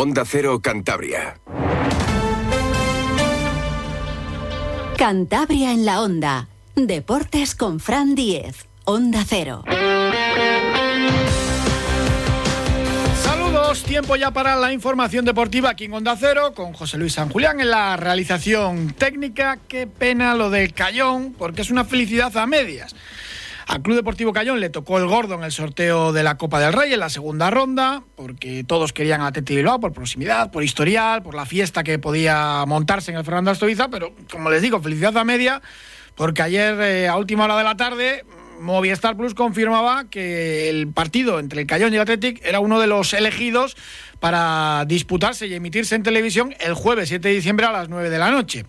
Onda 0.00 0.24
Cero 0.24 0.60
Cantabria. 0.62 1.40
Cantabria 4.96 5.72
en 5.72 5.84
la 5.84 6.02
Onda. 6.02 6.46
Deportes 6.76 7.56
con 7.56 7.80
Fran 7.80 8.14
Diez. 8.14 8.68
Onda 8.84 9.24
Cero. 9.26 9.64
Saludos, 13.24 13.82
tiempo 13.82 14.14
ya 14.14 14.30
para 14.30 14.54
la 14.54 14.72
información 14.72 15.24
deportiva 15.24 15.70
aquí 15.70 15.86
en 15.86 15.94
Onda 15.94 16.16
Cero 16.16 16.52
con 16.54 16.74
José 16.74 16.96
Luis 16.96 17.14
San 17.14 17.28
Julián 17.28 17.58
en 17.58 17.70
la 17.70 17.96
realización 17.96 18.94
técnica. 18.96 19.58
Qué 19.66 19.88
pena 19.88 20.36
lo 20.36 20.48
del 20.48 20.74
Cayón, 20.74 21.34
porque 21.36 21.62
es 21.62 21.70
una 21.72 21.84
felicidad 21.84 22.36
a 22.36 22.46
medias. 22.46 22.94
Al 23.68 23.82
Club 23.82 23.96
Deportivo 23.96 24.32
Cayón 24.32 24.60
le 24.60 24.70
tocó 24.70 24.96
el 24.96 25.06
gordo 25.06 25.34
en 25.34 25.44
el 25.44 25.52
sorteo 25.52 26.14
de 26.14 26.22
la 26.22 26.38
Copa 26.38 26.58
del 26.58 26.72
Rey 26.72 26.94
en 26.94 27.00
la 27.00 27.10
segunda 27.10 27.50
ronda, 27.50 28.02
porque 28.16 28.64
todos 28.64 28.94
querían 28.94 29.20
a 29.20 29.26
Atleti 29.26 29.56
Bilbao 29.56 29.78
por 29.78 29.92
proximidad, 29.92 30.50
por 30.50 30.64
historial, 30.64 31.22
por 31.22 31.34
la 31.34 31.44
fiesta 31.44 31.84
que 31.84 31.98
podía 31.98 32.64
montarse 32.66 33.10
en 33.10 33.18
el 33.18 33.24
Fernando 33.26 33.50
Astoviza, 33.50 33.88
pero 33.90 34.14
como 34.32 34.48
les 34.48 34.62
digo, 34.62 34.80
felicidad 34.80 35.14
a 35.18 35.24
media, 35.24 35.60
porque 36.14 36.40
ayer 36.40 36.80
eh, 36.80 37.08
a 37.08 37.16
última 37.16 37.44
hora 37.44 37.58
de 37.58 37.64
la 37.64 37.76
tarde 37.76 38.24
Movistar 38.60 39.16
Plus 39.16 39.34
confirmaba 39.34 40.08
que 40.08 40.68
el 40.68 40.88
partido 40.88 41.38
entre 41.38 41.60
el 41.60 41.66
Cayón 41.66 41.92
y 41.92 41.96
el 41.96 42.02
Athletic 42.02 42.44
era 42.44 42.60
uno 42.60 42.80
de 42.80 42.86
los 42.86 43.12
elegidos 43.14 43.76
para 44.20 44.84
disputarse 44.86 45.46
y 45.46 45.54
emitirse 45.54 45.94
en 45.94 46.02
televisión 46.02 46.54
el 46.58 46.74
jueves 46.74 47.08
7 47.08 47.28
de 47.28 47.34
diciembre 47.34 47.66
a 47.66 47.72
las 47.72 47.88
9 47.88 48.10
de 48.10 48.18
la 48.18 48.30
noche. 48.30 48.64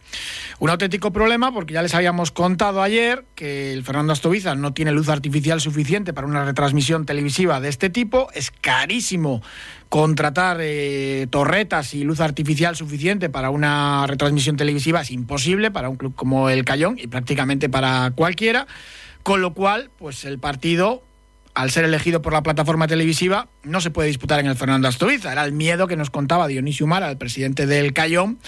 Un 0.60 0.70
auténtico 0.70 1.12
problema 1.12 1.52
porque 1.52 1.74
ya 1.74 1.82
les 1.82 1.96
habíamos 1.96 2.32
contado 2.32 2.84
ayer 2.84 3.26
que 3.36 3.74
el 3.74 3.84
Fernando 3.84 4.14
Astoviza 4.14 4.56
no 4.56 4.74
tiene 4.74 4.92
luz 4.92 5.10
artificial 5.10 5.60
suficiente 5.60 6.14
para 6.14 6.28
una 6.28 6.46
retransmisión 6.46 7.06
televisiva 7.06 7.60
de 7.60 7.70
este 7.70 7.90
tipo. 7.90 8.30
Es 8.34 8.52
carísimo 8.52 9.42
contratar 9.90 10.58
eh, 10.62 11.28
torretas 11.32 11.96
y 11.96 12.04
luz 12.04 12.20
artificial 12.20 12.76
suficiente 12.76 13.30
para 13.30 13.50
una 13.50 14.06
retransmisión 14.06 14.56
televisiva. 14.56 15.02
Es 15.02 15.10
imposible 15.10 15.72
para 15.72 15.90
un 15.90 15.96
club 15.96 16.14
como 16.16 16.50
el 16.50 16.64
Cayón 16.64 16.98
y 17.00 17.08
prácticamente 17.08 17.70
para 17.70 18.12
cualquiera. 18.16 18.68
Con 19.24 19.42
lo 19.42 19.54
cual, 19.54 19.92
pues 19.98 20.26
el 20.26 20.40
partido 20.40 21.04
al 21.60 21.72
ser 21.72 21.84
elegido 21.84 22.22
por 22.22 22.32
la 22.32 22.42
plataforma 22.42 22.88
televisiva, 22.88 23.50
no 23.64 23.82
se 23.82 23.92
puede 23.92 24.08
disputar 24.08 24.40
en 24.40 24.46
el 24.46 24.56
Fernando 24.56 24.88
Astoviza. 24.88 25.32
Era 25.32 25.44
el 25.44 25.52
miedo 25.52 25.88
que 25.88 25.98
nos 25.98 26.10
contaba 26.10 26.48
Dionisio 26.48 26.88
Mara, 26.88 27.10
el 27.10 27.18
presidente 27.18 27.66
del 27.66 27.92
Cayón, 27.92 28.40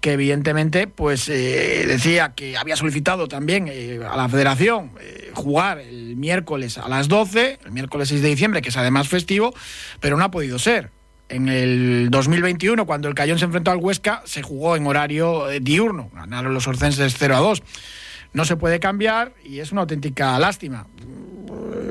que 0.00 0.12
evidentemente 0.12 0.88
pues 0.88 1.28
eh, 1.28 1.84
decía 1.86 2.32
que 2.34 2.56
había 2.56 2.74
solicitado 2.74 3.28
también 3.28 3.68
eh, 3.70 4.00
a 4.08 4.16
la 4.16 4.28
federación 4.28 4.90
eh, 5.00 5.30
jugar 5.32 5.78
el 5.78 6.16
miércoles 6.16 6.76
a 6.78 6.88
las 6.88 7.06
12, 7.06 7.60
el 7.64 7.70
miércoles 7.70 8.08
6 8.08 8.22
de 8.22 8.28
diciembre, 8.28 8.62
que 8.62 8.70
es 8.70 8.76
además 8.76 9.06
festivo, 9.06 9.54
pero 10.00 10.16
no 10.16 10.24
ha 10.24 10.30
podido 10.32 10.58
ser. 10.58 10.90
En 11.28 11.48
el 11.48 12.08
2021, 12.10 12.84
cuando 12.84 13.06
el 13.06 13.14
Cayón 13.14 13.38
se 13.38 13.44
enfrentó 13.44 13.70
al 13.70 13.78
Huesca, 13.78 14.22
se 14.24 14.42
jugó 14.42 14.76
en 14.76 14.86
horario 14.86 15.46
diurno. 15.60 16.10
Ganaron 16.12 16.54
los 16.54 16.66
orcenses 16.66 17.14
0 17.16 17.36
a 17.36 17.40
2 17.40 17.62
no 18.36 18.44
se 18.44 18.56
puede 18.56 18.80
cambiar 18.80 19.32
y 19.42 19.60
es 19.60 19.72
una 19.72 19.80
auténtica 19.80 20.38
lástima. 20.38 20.86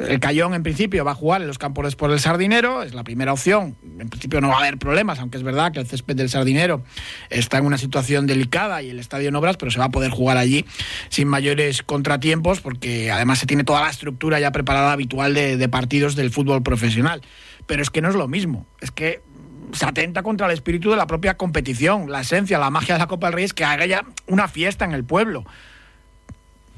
El 0.08 0.20
Cayón, 0.20 0.54
en 0.54 0.62
principio, 0.62 1.04
va 1.04 1.14
a 1.14 1.16
jugar 1.16 1.42
en 1.42 1.48
los 1.48 1.58
campos 1.58 1.96
por 1.96 2.12
el 2.12 2.20
Sardinero, 2.20 2.84
es 2.84 2.94
la 2.94 3.04
primera 3.04 3.34
opción. 3.34 3.76
En 3.98 4.10
principio 4.10 4.42
no 4.42 4.50
va 4.50 4.58
a 4.58 4.60
haber 4.60 4.78
problemas, 4.78 5.20
aunque 5.20 5.38
es 5.38 5.44
verdad 5.44 5.72
que 5.72 5.80
el 5.80 5.88
césped 5.88 6.16
del 6.16 6.30
Sardinero 6.30 6.84
está 7.32 7.58
en 7.58 7.66
una 7.66 7.80
situación 7.80 8.28
delicada 8.28 8.84
y 8.84 8.92
el 8.92 9.00
estadio 9.00 9.30
en 9.30 9.36
obras, 9.36 9.58
pero 9.58 9.72
se 9.72 9.80
va 9.80 9.86
a 9.86 9.90
poder 9.90 10.12
jugar 10.12 10.38
allí 10.38 10.66
sin 11.10 11.28
mayores 11.28 11.82
contratiempos, 11.82 12.62
porque 12.62 13.10
además 13.10 13.40
se 13.40 13.48
tiene 13.48 13.64
toda 13.64 13.82
la 13.82 13.90
estructura 13.90 14.40
ya 14.40 14.52
preparada 14.52 14.92
habitual 14.92 15.34
de, 15.34 15.58
de 15.58 15.68
partidos 15.70 16.16
del 16.16 16.30
fútbol 16.30 16.62
profesional. 16.62 17.22
Pero 17.66 17.82
es 17.82 17.90
que 17.90 18.04
no 18.04 18.10
es 18.10 18.16
lo 18.16 18.28
mismo, 18.28 18.68
es 18.82 18.92
que 18.92 19.24
se 19.72 19.86
atenta 19.88 20.22
contra 20.22 20.46
el 20.46 20.54
espíritu 20.54 20.92
de 20.92 20.98
la 20.98 21.08
propia 21.08 21.38
competición, 21.38 22.12
la 22.12 22.22
esencia, 22.22 22.60
la 22.60 22.70
magia 22.70 22.94
de 22.94 23.00
la 23.00 23.08
Copa 23.08 23.28
del 23.28 23.34
Rey 23.34 23.46
es 23.46 23.56
que 23.56 23.66
haga 23.66 23.88
ya 23.88 24.06
una 24.28 24.48
fiesta 24.48 24.86
en 24.86 24.92
el 24.92 25.04
pueblo 25.04 25.44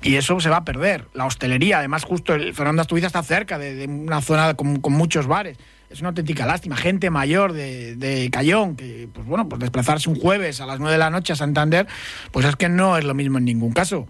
y 0.02 0.16
eso 0.16 0.40
se 0.40 0.50
va 0.50 0.58
a 0.58 0.66
perder. 0.66 1.08
La 1.14 1.26
hostelería, 1.26 1.80
además, 1.80 2.03
justo 2.03 2.34
el 2.34 2.53
Fernando 2.53 2.81
Astuiza 2.81 3.08
está 3.08 3.24
cerca 3.24 3.58
de, 3.58 3.85
una 3.88 4.22
zona 4.22 4.53
con, 4.53 4.80
muchos 4.90 5.28
bares. 5.28 5.58
Es 5.90 6.02
una 6.02 6.09
auténtica 6.09 6.46
lástima. 6.46 6.75
Gente 6.75 7.09
mayor 7.09 7.53
de, 7.53 7.96
de, 7.96 8.30
Cayón, 8.30 8.75
que, 8.75 9.08
pues 9.12 9.25
bueno, 9.25 9.50
pues 9.50 9.59
desplazarse 9.59 10.09
un 10.09 10.19
jueves 10.19 10.62
a 10.62 10.66
las 10.66 10.80
9 10.80 10.91
de 10.91 10.97
la 11.00 11.09
noche 11.09 11.34
a 11.34 11.35
Santander, 11.35 11.88
pues 12.31 12.46
es 12.46 12.56
que 12.56 12.69
no 12.69 12.97
es 12.97 13.06
lo 13.06 13.13
mismo 13.13 13.38
en 13.38 13.46
ningún 13.46 13.72
caso. 13.72 14.08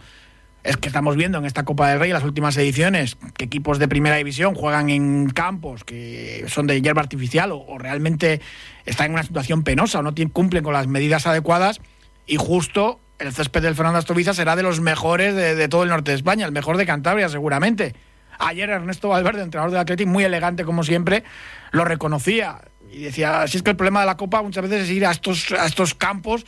Es 0.64 0.75
que 0.75 0.88
estamos 0.88 1.16
viendo 1.16 1.38
en 1.38 1.46
esta 1.46 1.64
Copa 1.64 1.90
del 1.90 2.00
Rey, 2.00 2.12
las 2.12 2.24
últimas 2.24 2.58
ediciones, 2.58 3.18
que 3.38 3.46
equipos 3.46 3.80
de 3.80 3.88
primera 3.88 4.18
división 4.18 4.54
juegan 4.54 4.90
en 4.90 5.30
campos 5.30 5.86
que 5.86 6.44
son 6.50 6.68
de 6.68 6.81
hierba 6.81 7.02
artificial 7.02 7.54
o, 7.54 7.59
o 7.59 7.78
realmente 7.78 8.42
están 8.86 9.06
en 9.08 9.14
una 9.14 9.24
situación 9.24 9.64
penosa 9.64 10.00
o 10.00 10.02
no 10.02 10.14
cumplen 10.34 10.64
con 10.64 10.74
las 10.74 10.88
medidas 10.88 11.25
adecuadas 11.25 11.80
y 12.25 12.36
justo 12.36 13.00
el 13.20 13.34
césped 13.34 13.62
del 13.62 13.76
Fernando 13.76 14.00
Astoviza 14.00 14.34
será 14.34 14.56
de 14.56 14.64
los 14.64 14.80
mejores 14.80 15.36
de, 15.36 15.68
todo 15.68 15.84
el 15.84 15.90
norte 15.90 16.12
de 16.12 16.18
España, 16.18 16.46
el 16.46 16.52
mejor 16.52 16.78
de 16.78 16.86
Cantabria 16.86 17.30
seguramente. 17.30 17.96
Ayer 18.40 18.70
Ernesto 18.70 19.10
Valverde, 19.10 19.42
entrenador 19.42 19.72
del 19.72 19.80
Atlético, 19.80 20.10
muy 20.10 20.24
elegante 20.24 20.64
como 20.64 20.84
siempre, 20.84 21.24
lo 21.72 21.86
reconocía 21.86 22.60
y 22.92 23.04
decía, 23.04 23.48
si 23.48 23.58
es 23.58 23.64
que 23.64 23.72
el 23.72 23.76
problema 23.76 24.02
de 24.02 24.06
la 24.06 24.18
Copa 24.18 24.42
muchas 24.42 24.64
veces 24.64 24.84
es 24.84 24.90
ir 24.92 25.06
a 25.06 25.12
estos, 25.12 25.96
campos 25.96 26.46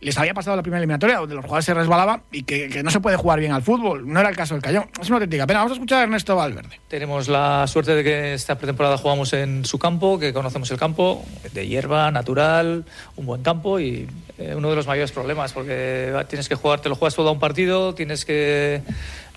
les 0.00 0.16
había 0.16 0.32
pasado 0.32 0.56
la 0.56 0.62
primera 0.62 0.78
eliminatoria 0.78 1.16
donde 1.16 1.34
los 1.34 1.44
jugadores 1.44 1.64
se 1.64 1.74
resbalaban 1.74 2.22
y 2.30 2.44
que, 2.44 2.82
no 2.84 2.90
se 2.90 3.00
puede 3.00 3.16
jugar 3.16 3.40
bien 3.40 3.50
al 3.50 3.62
fútbol. 3.62 4.06
No 4.06 4.20
era 4.20 4.28
el 4.28 4.36
caso 4.36 4.54
del 4.54 4.62
Cayón. 4.62 4.86
Es 5.00 5.08
una 5.08 5.16
auténtica 5.16 5.44
pena. 5.44 5.58
Vamos 5.58 5.72
a 5.72 5.74
escuchar 5.74 5.98
a 5.98 6.02
Ernesto 6.04 6.36
Valverde. 6.36 6.78
Tenemos 6.86 7.26
la 7.26 7.66
suerte 7.66 7.96
de 7.96 8.04
que 8.04 8.34
esta 8.34 8.56
pretemporada 8.56 8.96
jugamos 8.96 9.32
en 9.32 9.64
su 9.64 9.80
campo, 9.80 10.20
que 10.20 10.32
conocemos 10.32 10.70
el 10.70 10.78
campo, 10.78 11.24
de 11.52 11.66
hierba, 11.66 12.12
natural, 12.12 12.84
un 13.16 13.26
buen 13.26 13.42
campo 13.42 13.80
y 13.80 14.06
eh, 14.38 14.54
uno 14.54 14.70
de 14.70 14.76
los 14.76 14.86
mayores 14.86 15.12
problemas 15.12 15.52
porque 15.52 16.12
tienes 16.28 16.48
que 16.48 16.54
jugar, 16.54 16.80
te 16.80 16.88
lo 16.88 16.94
juegas 16.94 17.14
todo 17.14 17.28
a 17.28 17.32
un 17.32 17.40
partido, 17.40 17.94
tienes 17.94 18.24
que 18.24 18.82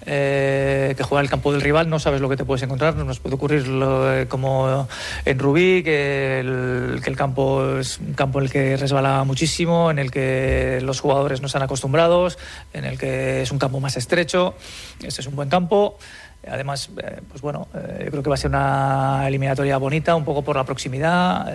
eh, 0.06 0.96
que 0.98 1.04
juega 1.04 1.22
el 1.22 1.30
campo 1.30 1.52
del 1.52 1.62
rival, 1.62 1.88
no 1.88 2.00
sabes 2.00 2.22
lo 2.22 2.30
que 2.30 2.36
te 2.36 2.44
puedes 2.44 2.64
encontrar. 2.64 2.96
Nos 2.96 3.20
puede 3.20 3.36
ocurrir 3.36 3.66
eh, 3.68 4.26
como 4.28 4.88
en 5.26 5.40
Rubí, 5.40 5.84
que 5.84 6.40
el, 6.40 7.02
que 7.04 7.10
el, 7.10 7.16
campo 7.16 7.78
es 7.78 8.00
un 8.00 8.14
campo 8.14 8.40
en 8.40 8.46
el 8.46 8.52
que 8.52 8.78
resbala 8.78 9.24
muchísimo, 9.24 9.92
en 9.92 10.00
el 10.00 10.10
que 10.10 10.80
los 10.82 11.00
jugadores 11.00 11.42
no 11.42 11.48
están 11.48 11.62
acostumbrados, 11.62 12.40
en 12.74 12.86
el 12.86 12.98
que 12.98 13.44
es 13.44 13.52
un 13.52 13.60
campo 13.60 13.80
más 13.80 13.96
estrecho. 13.96 14.56
Este 15.04 15.22
es 15.22 15.28
un 15.28 15.36
buen 15.36 15.50
campo. 15.50 15.98
Además, 16.48 16.90
eh, 17.02 17.22
pues 17.30 17.42
bueno, 17.42 17.68
yo 17.74 18.12
creo 18.12 18.24
que 18.24 18.30
va 18.30 18.36
a 18.36 18.38
ser 18.38 18.50
una 18.50 19.26
eliminatoria 19.28 19.78
bonita, 19.78 20.16
un 20.16 20.26
poco 20.26 20.44
por 20.44 20.56
la 20.56 20.64
proximidad, 20.64 21.46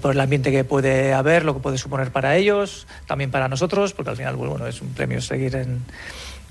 por 0.00 0.12
el 0.12 0.20
ambiente 0.20 0.50
que 0.50 0.64
puede 0.64 1.12
haber, 1.12 1.44
lo 1.44 1.54
que 1.54 1.60
puede 1.60 1.78
suponer 1.78 2.10
para 2.10 2.36
ellos, 2.36 2.86
también 3.06 3.30
para 3.30 3.48
nosotros, 3.48 3.92
porque 3.92 4.10
al 4.10 4.16
final, 4.16 4.36
bueno, 4.36 4.66
es 4.66 4.80
un 4.80 4.88
premio 4.94 5.20
seguir 5.20 5.56
en, 5.56 5.82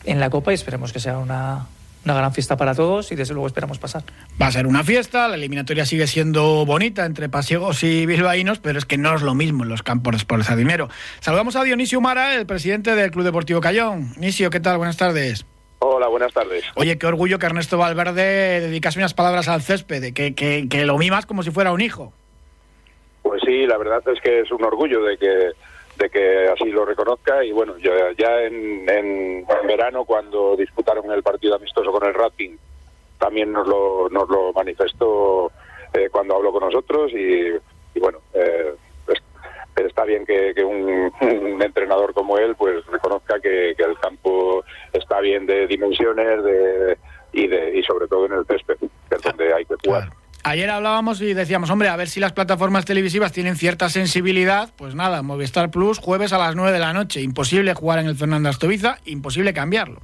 en 0.05 0.19
la 0.19 0.29
Copa 0.29 0.51
y 0.51 0.55
esperemos 0.55 0.93
que 0.93 0.99
sea 0.99 1.17
una, 1.17 1.67
una 2.05 2.13
gran 2.13 2.33
fiesta 2.33 2.57
para 2.57 2.73
todos 2.73 3.11
y 3.11 3.15
desde 3.15 3.33
luego 3.33 3.47
esperamos 3.47 3.77
pasar. 3.77 4.03
Va 4.41 4.47
a 4.47 4.51
ser 4.51 4.67
una 4.67 4.83
fiesta, 4.83 5.27
la 5.27 5.35
eliminatoria 5.35 5.85
sigue 5.85 6.07
siendo 6.07 6.65
bonita 6.65 7.05
entre 7.05 7.29
pasiegos 7.29 7.83
y 7.83 8.05
bilbaínos, 8.05 8.59
pero 8.59 8.79
es 8.79 8.85
que 8.85 8.97
no 8.97 9.15
es 9.15 9.21
lo 9.21 9.35
mismo 9.35 9.63
en 9.63 9.69
los 9.69 9.83
campos 9.83 10.25
por 10.25 10.39
dinero. 10.55 10.89
Saludamos 11.19 11.55
a 11.55 11.63
Dionisio 11.63 12.01
Mara, 12.01 12.35
el 12.35 12.45
presidente 12.45 12.95
del 12.95 13.11
Club 13.11 13.25
Deportivo 13.25 13.61
Cayón. 13.61 14.13
Dionisio, 14.13 14.49
¿qué 14.49 14.59
tal? 14.59 14.77
Buenas 14.77 14.97
tardes. 14.97 15.45
Hola, 15.79 16.07
buenas 16.07 16.33
tardes. 16.33 16.65
Oye, 16.75 16.97
qué 16.97 17.07
orgullo 17.07 17.39
que 17.39 17.45
Ernesto 17.45 17.77
Valverde 17.77 18.59
dedicase 18.59 18.99
unas 18.99 19.13
palabras 19.13 19.47
al 19.47 19.61
césped, 19.61 20.13
que, 20.13 20.35
que, 20.35 20.67
que 20.69 20.85
lo 20.85 20.97
mimas 20.97 21.25
como 21.25 21.41
si 21.41 21.51
fuera 21.51 21.71
un 21.71 21.81
hijo. 21.81 22.13
Pues 23.21 23.41
sí, 23.45 23.65
la 23.65 23.77
verdad 23.77 24.01
es 24.07 24.19
que 24.21 24.41
es 24.41 24.51
un 24.51 24.63
orgullo 24.63 25.03
de 25.03 25.17
que 25.17 25.51
de 25.99 26.09
que 26.09 26.47
así 26.47 26.71
lo 26.71 26.85
reconozca 26.85 27.43
y 27.43 27.51
bueno, 27.51 27.77
ya, 27.77 27.91
ya 28.17 28.41
en, 28.43 28.89
en, 28.89 29.45
verano 29.67 30.05
cuando 30.05 30.55
disputaron 30.55 31.11
el 31.11 31.21
partido 31.21 31.55
amistoso 31.55 31.91
con 31.91 32.07
el 32.07 32.13
Racing 32.13 32.55
también 33.19 33.51
nos 33.51 33.67
lo, 33.67 34.07
nos 34.09 34.29
lo 34.29 34.53
manifestó 34.53 35.51
eh, 35.93 36.07
cuando 36.09 36.37
habló 36.37 36.53
con 36.53 36.63
nosotros 36.63 37.11
y, 37.11 37.99
bueno, 37.99 38.19
eh, 38.33 38.73
está 39.85 40.05
bien 40.05 40.25
que, 40.25 40.53
un, 40.63 41.11
entrenador 41.61 42.13
como 42.13 42.37
él 42.37 42.55
pues 42.55 42.85
reconozca 42.87 43.39
que, 43.39 43.73
que, 43.77 43.83
el 43.83 43.97
campo 43.99 44.63
está 44.93 45.19
bien 45.19 45.45
de 45.45 45.67
dimensiones 45.67 46.43
de, 46.43 46.97
y, 47.33 47.47
de, 47.47 47.77
y 47.77 47.83
sobre 47.83 48.07
todo 48.07 48.25
en 48.25 48.33
el 48.33 48.45
césped, 48.45 48.75
que 48.77 49.15
es 49.15 49.21
donde 49.21 49.53
hay 49.53 49.65
que 49.65 49.75
jugar. 49.85 50.09
Ayer 50.43 50.69
hablábamos 50.69 51.21
y 51.21 51.33
decíamos, 51.33 51.69
hombre, 51.69 51.89
a 51.89 51.97
ver 51.97 52.07
si 52.07 52.19
las 52.19 52.31
plataformas 52.31 52.85
televisivas 52.85 53.33
tienen 53.33 53.55
cierta 53.55 53.89
sensibilidad. 53.89 54.69
Pues 54.77 54.95
nada, 54.95 55.21
Movistar 55.21 55.69
Plus, 55.69 55.99
jueves 55.99 56.31
a 56.31 56.37
las 56.37 56.55
9 56.55 56.71
de 56.71 56.79
la 56.79 56.93
noche. 56.93 57.21
Imposible 57.21 57.73
jugar 57.73 57.99
en 57.99 58.07
el 58.07 58.15
Fernando 58.15 58.47
Astoviza, 58.47 58.97
imposible 59.05 59.53
cambiarlo. 59.53 59.99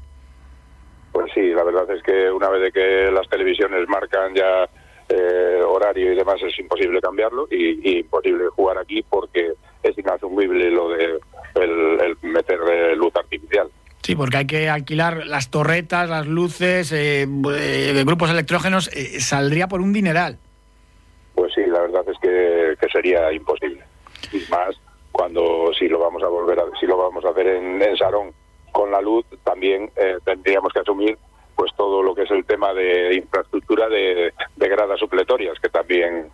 Pues 1.14 1.32
sí, 1.34 1.52
la 1.52 1.64
verdad 1.64 1.90
es 1.90 2.04
que 2.04 2.30
una 2.30 2.50
vez 2.50 2.62
de 2.64 2.72
que 2.74 3.10
las 3.12 3.28
televisiones 3.30 3.88
marcan 3.88 4.36
ya 4.36 4.70
eh, 5.10 5.62
horario 5.68 6.14
y 6.14 6.16
demás, 6.16 6.42
es 6.42 6.58
imposible 6.60 7.00
cambiarlo 7.02 7.48
y, 7.52 8.00
imposible 8.00 8.48
jugar 8.50 8.78
aquí 8.78 9.04
porque 9.04 9.54
es 9.84 9.98
inasumible 9.98 10.72
lo 10.72 10.90
de 10.90 11.20
el 11.56 12.18
meter 12.22 12.60
eh, 12.70 12.96
luz 12.96 13.16
artificial. 13.16 13.70
Sí, 14.02 14.16
porque 14.16 14.38
hay 14.38 14.48
que 14.48 14.70
alquilar 14.70 15.26
las 15.26 15.50
torretas, 15.50 16.10
las 16.10 16.28
luces, 16.28 16.92
eh, 16.92 17.24
eh 17.24 18.04
grupos 18.06 18.30
electrógenos, 18.30 18.90
saldría 19.20 19.68
por 19.68 19.82
un 19.82 19.94
dineral. 19.94 20.38
Pues 21.34 21.54
sí, 21.54 21.62
la 21.66 21.82
verdad 21.82 22.06
es 22.08 22.18
que, 22.20 22.88
sería 22.92 23.32
imposible. 23.32 23.84
posible. 24.22 24.46
Y 24.46 24.52
más 24.52 24.76
cuando 25.12 25.72
si 25.78 25.88
lo 25.88 25.98
vamos 26.00 26.22
a 26.24 26.28
volver 26.28 26.60
a, 26.60 26.64
si 26.80 26.86
lo 26.86 26.98
vamos 26.98 27.24
a 27.24 27.30
hacer 27.30 27.48
en, 27.48 27.82
en 27.82 27.98
Sarón 27.98 28.34
con 28.72 28.92
la 28.92 29.02
luz, 29.02 29.26
también 29.46 29.90
eh, 29.96 30.18
tendríamos 30.26 30.74
que 30.74 30.80
asumir 30.80 31.18
pues 31.56 31.72
todo 31.76 32.04
lo 32.04 32.14
que 32.14 32.24
es 32.24 32.32
el 32.32 32.46
tema 32.46 32.74
de 32.74 33.16
infraestructura 33.16 33.88
de, 33.90 34.34
de 34.56 34.70
gradas 34.70 35.00
supletorias, 35.00 35.60
que 35.60 35.70
también 35.70 36.32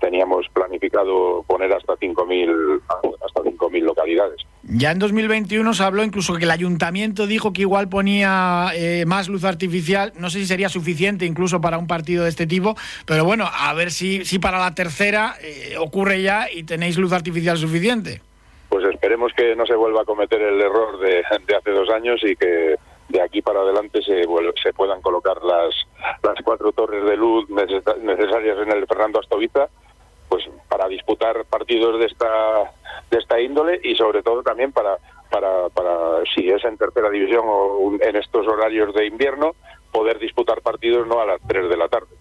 teníamos 0.00 0.46
planificado 0.52 1.44
poner 1.46 1.72
hasta 1.72 1.94
5.000 1.94 2.80
hasta 3.24 3.40
5.000 3.42 3.80
localidades. 3.82 4.40
Ya 4.62 4.90
en 4.90 4.98
2021 4.98 5.72
se 5.72 5.82
habló 5.82 6.04
incluso 6.04 6.34
que 6.34 6.44
el 6.44 6.50
ayuntamiento 6.50 7.26
dijo 7.26 7.52
que 7.52 7.62
igual 7.62 7.88
ponía 7.88 8.68
eh, 8.74 9.04
más 9.06 9.28
luz 9.28 9.44
artificial. 9.44 10.12
No 10.16 10.30
sé 10.30 10.40
si 10.40 10.46
sería 10.46 10.68
suficiente 10.68 11.24
incluso 11.24 11.60
para 11.60 11.78
un 11.78 11.86
partido 11.86 12.24
de 12.24 12.30
este 12.30 12.46
tipo, 12.46 12.76
pero 13.06 13.24
bueno, 13.24 13.48
a 13.50 13.72
ver 13.74 13.90
si, 13.90 14.24
si 14.24 14.38
para 14.38 14.58
la 14.58 14.74
tercera 14.74 15.34
eh, 15.42 15.76
ocurre 15.78 16.22
ya 16.22 16.50
y 16.52 16.64
tenéis 16.64 16.98
luz 16.98 17.12
artificial 17.12 17.56
suficiente. 17.56 18.20
Pues 18.68 18.84
esperemos 18.84 19.32
que 19.32 19.56
no 19.56 19.64
se 19.64 19.74
vuelva 19.74 20.02
a 20.02 20.04
cometer 20.04 20.42
el 20.42 20.60
error 20.60 21.00
de, 21.00 21.22
de 21.46 21.56
hace 21.56 21.70
dos 21.70 21.88
años 21.88 22.20
y 22.22 22.36
que 22.36 22.76
para 23.48 23.62
adelante 23.62 24.02
se, 24.02 24.24
se 24.62 24.72
puedan 24.74 25.00
colocar 25.00 25.42
las, 25.42 25.74
las 26.22 26.34
cuatro 26.44 26.70
torres 26.72 27.02
de 27.02 27.16
luz 27.16 27.48
necesarias 27.48 28.58
en 28.58 28.72
el 28.72 28.86
Fernando 28.86 29.20
Astoviza 29.20 29.70
pues 30.28 30.44
para 30.68 30.86
disputar 30.86 31.46
partidos 31.46 31.98
de 31.98 32.04
esta 32.04 32.26
de 33.10 33.16
esta 33.16 33.40
índole 33.40 33.80
y 33.82 33.94
sobre 33.94 34.22
todo 34.22 34.42
también 34.42 34.70
para 34.72 34.98
para, 35.30 35.70
para 35.70 36.22
si 36.34 36.50
es 36.50 36.62
en 36.62 36.76
tercera 36.76 37.08
división 37.08 37.44
o 37.46 37.90
en 37.98 38.16
estos 38.16 38.46
horarios 38.46 38.92
de 38.92 39.06
invierno 39.06 39.52
poder 39.90 40.18
disputar 40.18 40.60
partidos 40.60 41.06
no 41.06 41.18
a 41.18 41.24
las 41.24 41.40
3 41.48 41.70
de 41.70 41.76
la 41.78 41.88
tarde 41.88 42.14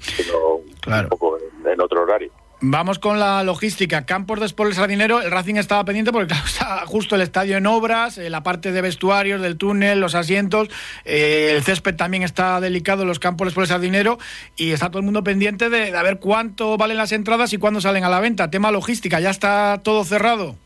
sino 0.00 0.56
un 0.56 1.08
poco 1.08 1.38
en 1.64 1.80
otro 1.80 2.02
horario 2.02 2.30
Vamos 2.74 2.98
con 2.98 3.20
la 3.20 3.44
logística. 3.44 4.04
Campos 4.04 4.40
de 4.40 4.46
Sport 4.46 4.72
Sardinero, 4.72 5.20
el 5.20 5.30
Racing 5.30 5.54
estaba 5.54 5.84
pendiente 5.84 6.10
porque 6.10 6.34
está 6.44 6.84
justo 6.86 7.14
el 7.14 7.20
estadio 7.20 7.56
en 7.56 7.68
obras, 7.68 8.18
eh, 8.18 8.28
la 8.30 8.42
parte 8.42 8.72
de 8.72 8.82
vestuarios 8.82 9.40
del 9.40 9.56
túnel, 9.56 10.00
los 10.00 10.16
asientos, 10.16 10.70
eh, 11.04 11.52
el 11.54 11.62
césped 11.62 11.94
también 11.94 12.24
está 12.24 12.60
delicado, 12.60 13.04
los 13.04 13.20
campos 13.20 13.44
de 13.44 13.50
Sport 13.50 13.68
Sardinero, 13.68 14.18
y 14.56 14.72
está 14.72 14.88
todo 14.88 14.98
el 14.98 15.04
mundo 15.04 15.22
pendiente 15.22 15.70
de, 15.70 15.92
de, 15.92 16.02
ver 16.02 16.18
cuánto 16.18 16.76
valen 16.76 16.96
las 16.96 17.12
entradas 17.12 17.52
y 17.52 17.58
cuándo 17.58 17.80
salen 17.80 18.02
a 18.02 18.08
la 18.08 18.18
venta. 18.18 18.50
Tema 18.50 18.72
logística, 18.72 19.20
¿ya 19.20 19.30
está 19.30 19.80
todo 19.84 20.02
cerrado? 20.02 20.56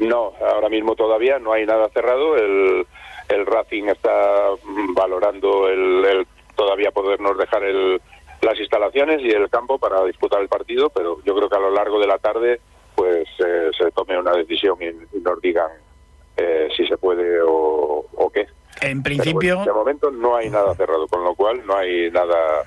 No, 0.00 0.32
ahora 0.40 0.68
mismo 0.68 0.96
todavía 0.96 1.38
no 1.38 1.52
hay 1.52 1.64
nada 1.64 1.90
cerrado. 1.90 2.36
El, 2.36 2.88
el 3.28 3.46
Racing 3.46 3.84
está 3.84 4.10
valorando 4.96 5.68
el, 5.68 6.04
el 6.06 6.26
todavía 6.56 6.90
podernos 6.90 7.38
dejar 7.38 7.62
el 7.62 8.00
las 8.44 8.58
instalaciones 8.58 9.20
y 9.22 9.30
el 9.30 9.48
campo 9.50 9.78
para 9.78 10.04
disputar 10.04 10.40
el 10.40 10.48
partido, 10.48 10.90
pero 10.90 11.18
yo 11.24 11.34
creo 11.34 11.48
que 11.48 11.56
a 11.56 11.60
lo 11.60 11.70
largo 11.70 11.98
de 11.98 12.06
la 12.06 12.18
tarde 12.18 12.60
pues 12.94 13.26
eh, 13.44 13.70
se 13.76 13.90
tome 13.90 14.18
una 14.18 14.32
decisión 14.32 14.76
y, 14.80 15.16
y 15.16 15.20
nos 15.20 15.40
digan 15.40 15.70
eh, 16.36 16.68
si 16.76 16.86
se 16.86 16.96
puede 16.96 17.40
o, 17.42 18.06
o 18.12 18.30
qué. 18.30 18.46
En 18.80 19.02
principio... 19.02 19.56
Bueno, 19.56 19.72
de 19.72 19.78
momento 19.78 20.10
no 20.10 20.36
hay 20.36 20.50
nada 20.50 20.74
cerrado, 20.74 21.06
con 21.08 21.24
lo 21.24 21.34
cual 21.34 21.64
no 21.66 21.76
hay 21.76 22.10
nada 22.10 22.62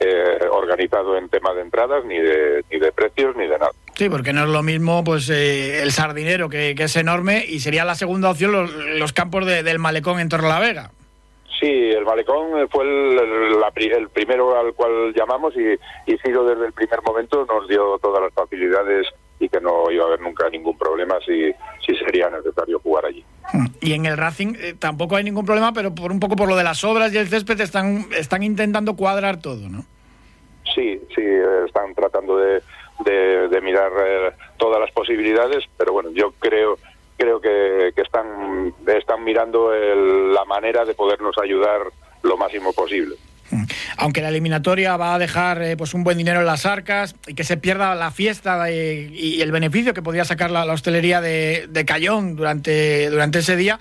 eh, 0.00 0.38
organizado 0.50 1.16
en 1.16 1.28
tema 1.28 1.54
de 1.54 1.62
entradas, 1.62 2.04
ni 2.04 2.18
de, 2.18 2.64
ni 2.70 2.78
de 2.78 2.92
precios, 2.92 3.36
ni 3.36 3.46
de 3.46 3.58
nada. 3.58 3.70
Sí, 3.94 4.08
porque 4.08 4.32
no 4.32 4.44
es 4.44 4.48
lo 4.48 4.62
mismo 4.62 5.04
pues 5.04 5.28
eh, 5.30 5.82
el 5.82 5.92
sardinero, 5.92 6.48
que, 6.48 6.74
que, 6.74 6.84
es 6.84 6.96
enorme, 6.96 7.44
y 7.46 7.60
sería 7.60 7.84
la 7.84 7.94
segunda 7.94 8.30
opción 8.30 8.52
los, 8.52 8.74
los 8.74 9.12
campos 9.12 9.46
de, 9.46 9.62
del 9.62 9.78
malecón 9.78 10.18
en 10.18 10.28
Torrelavega. 10.28 10.90
Sí, 11.62 11.68
el 11.68 12.04
Malecón 12.04 12.68
fue 12.70 12.82
el, 12.82 13.60
la, 13.60 13.72
el, 13.76 14.08
primero 14.08 14.58
al 14.58 14.74
cual 14.74 15.14
llamamos 15.14 15.54
y, 15.56 16.10
y 16.10 16.18
Ciro 16.18 16.44
desde 16.44 16.66
el 16.66 16.72
primer 16.72 17.00
momento 17.02 17.46
nos 17.46 17.68
dio 17.68 18.00
todas 18.00 18.20
las 18.20 18.34
facilidades 18.34 19.06
y 19.38 19.48
que 19.48 19.60
no 19.60 19.88
iba 19.88 20.02
a 20.02 20.08
haber 20.08 20.20
nunca 20.20 20.50
ningún 20.50 20.76
problema 20.76 21.18
si, 21.24 21.52
si 21.86 21.96
sería 21.98 22.28
necesario 22.30 22.80
jugar 22.80 23.06
allí. 23.06 23.24
Y 23.80 23.92
en 23.92 24.06
el 24.06 24.16
Racing 24.16 24.54
eh, 24.58 24.74
tampoco 24.76 25.14
hay 25.14 25.22
ningún 25.22 25.46
problema, 25.46 25.72
pero 25.72 25.94
por 25.94 26.10
un 26.10 26.18
poco 26.18 26.34
por 26.34 26.48
lo 26.48 26.56
de 26.56 26.64
las 26.64 26.82
obras 26.82 27.14
y 27.14 27.18
el 27.18 27.28
césped 27.28 27.60
están, 27.60 28.06
están 28.10 28.42
intentando 28.42 28.96
cuadrar 28.96 29.40
todo, 29.40 29.68
¿no? 29.68 29.84
Sí, 30.74 31.00
sí, 31.14 31.22
están 31.64 31.94
tratando 31.94 32.38
de, 32.38 32.60
de, 33.04 33.48
de 33.48 33.60
mirar 33.60 33.92
eh, 34.04 34.32
todas 34.56 34.80
las 34.80 34.90
posibilidades, 34.90 35.62
pero 35.78 35.92
bueno, 35.92 36.10
yo 36.10 36.32
creo 36.40 36.76
creo 37.22 37.40
que, 37.40 37.92
que 37.94 38.02
están, 38.02 38.74
están 38.86 39.22
mirando 39.22 39.72
el, 39.72 40.34
la 40.34 40.44
manera 40.44 40.84
de 40.84 40.94
podernos 40.94 41.36
ayudar 41.38 41.80
lo 42.22 42.36
máximo 42.36 42.72
posible. 42.72 43.14
Aunque 43.98 44.22
la 44.22 44.30
eliminatoria 44.30 44.96
va 44.96 45.14
a 45.14 45.18
dejar 45.18 45.62
eh, 45.62 45.76
pues 45.76 45.92
un 45.92 46.04
buen 46.04 46.16
dinero 46.16 46.40
en 46.40 46.46
las 46.46 46.64
arcas 46.64 47.14
y 47.26 47.34
que 47.34 47.44
se 47.44 47.58
pierda 47.58 47.94
la 47.94 48.10
fiesta 48.10 48.64
de, 48.64 49.10
y 49.12 49.42
el 49.42 49.52
beneficio 49.52 49.92
que 49.92 50.02
podría 50.02 50.24
sacar 50.24 50.50
la, 50.50 50.64
hostelería 50.64 51.20
de, 51.20 51.66
de, 51.68 51.84
Cayón 51.84 52.34
durante, 52.34 53.10
durante 53.10 53.40
ese 53.40 53.54
día, 53.54 53.78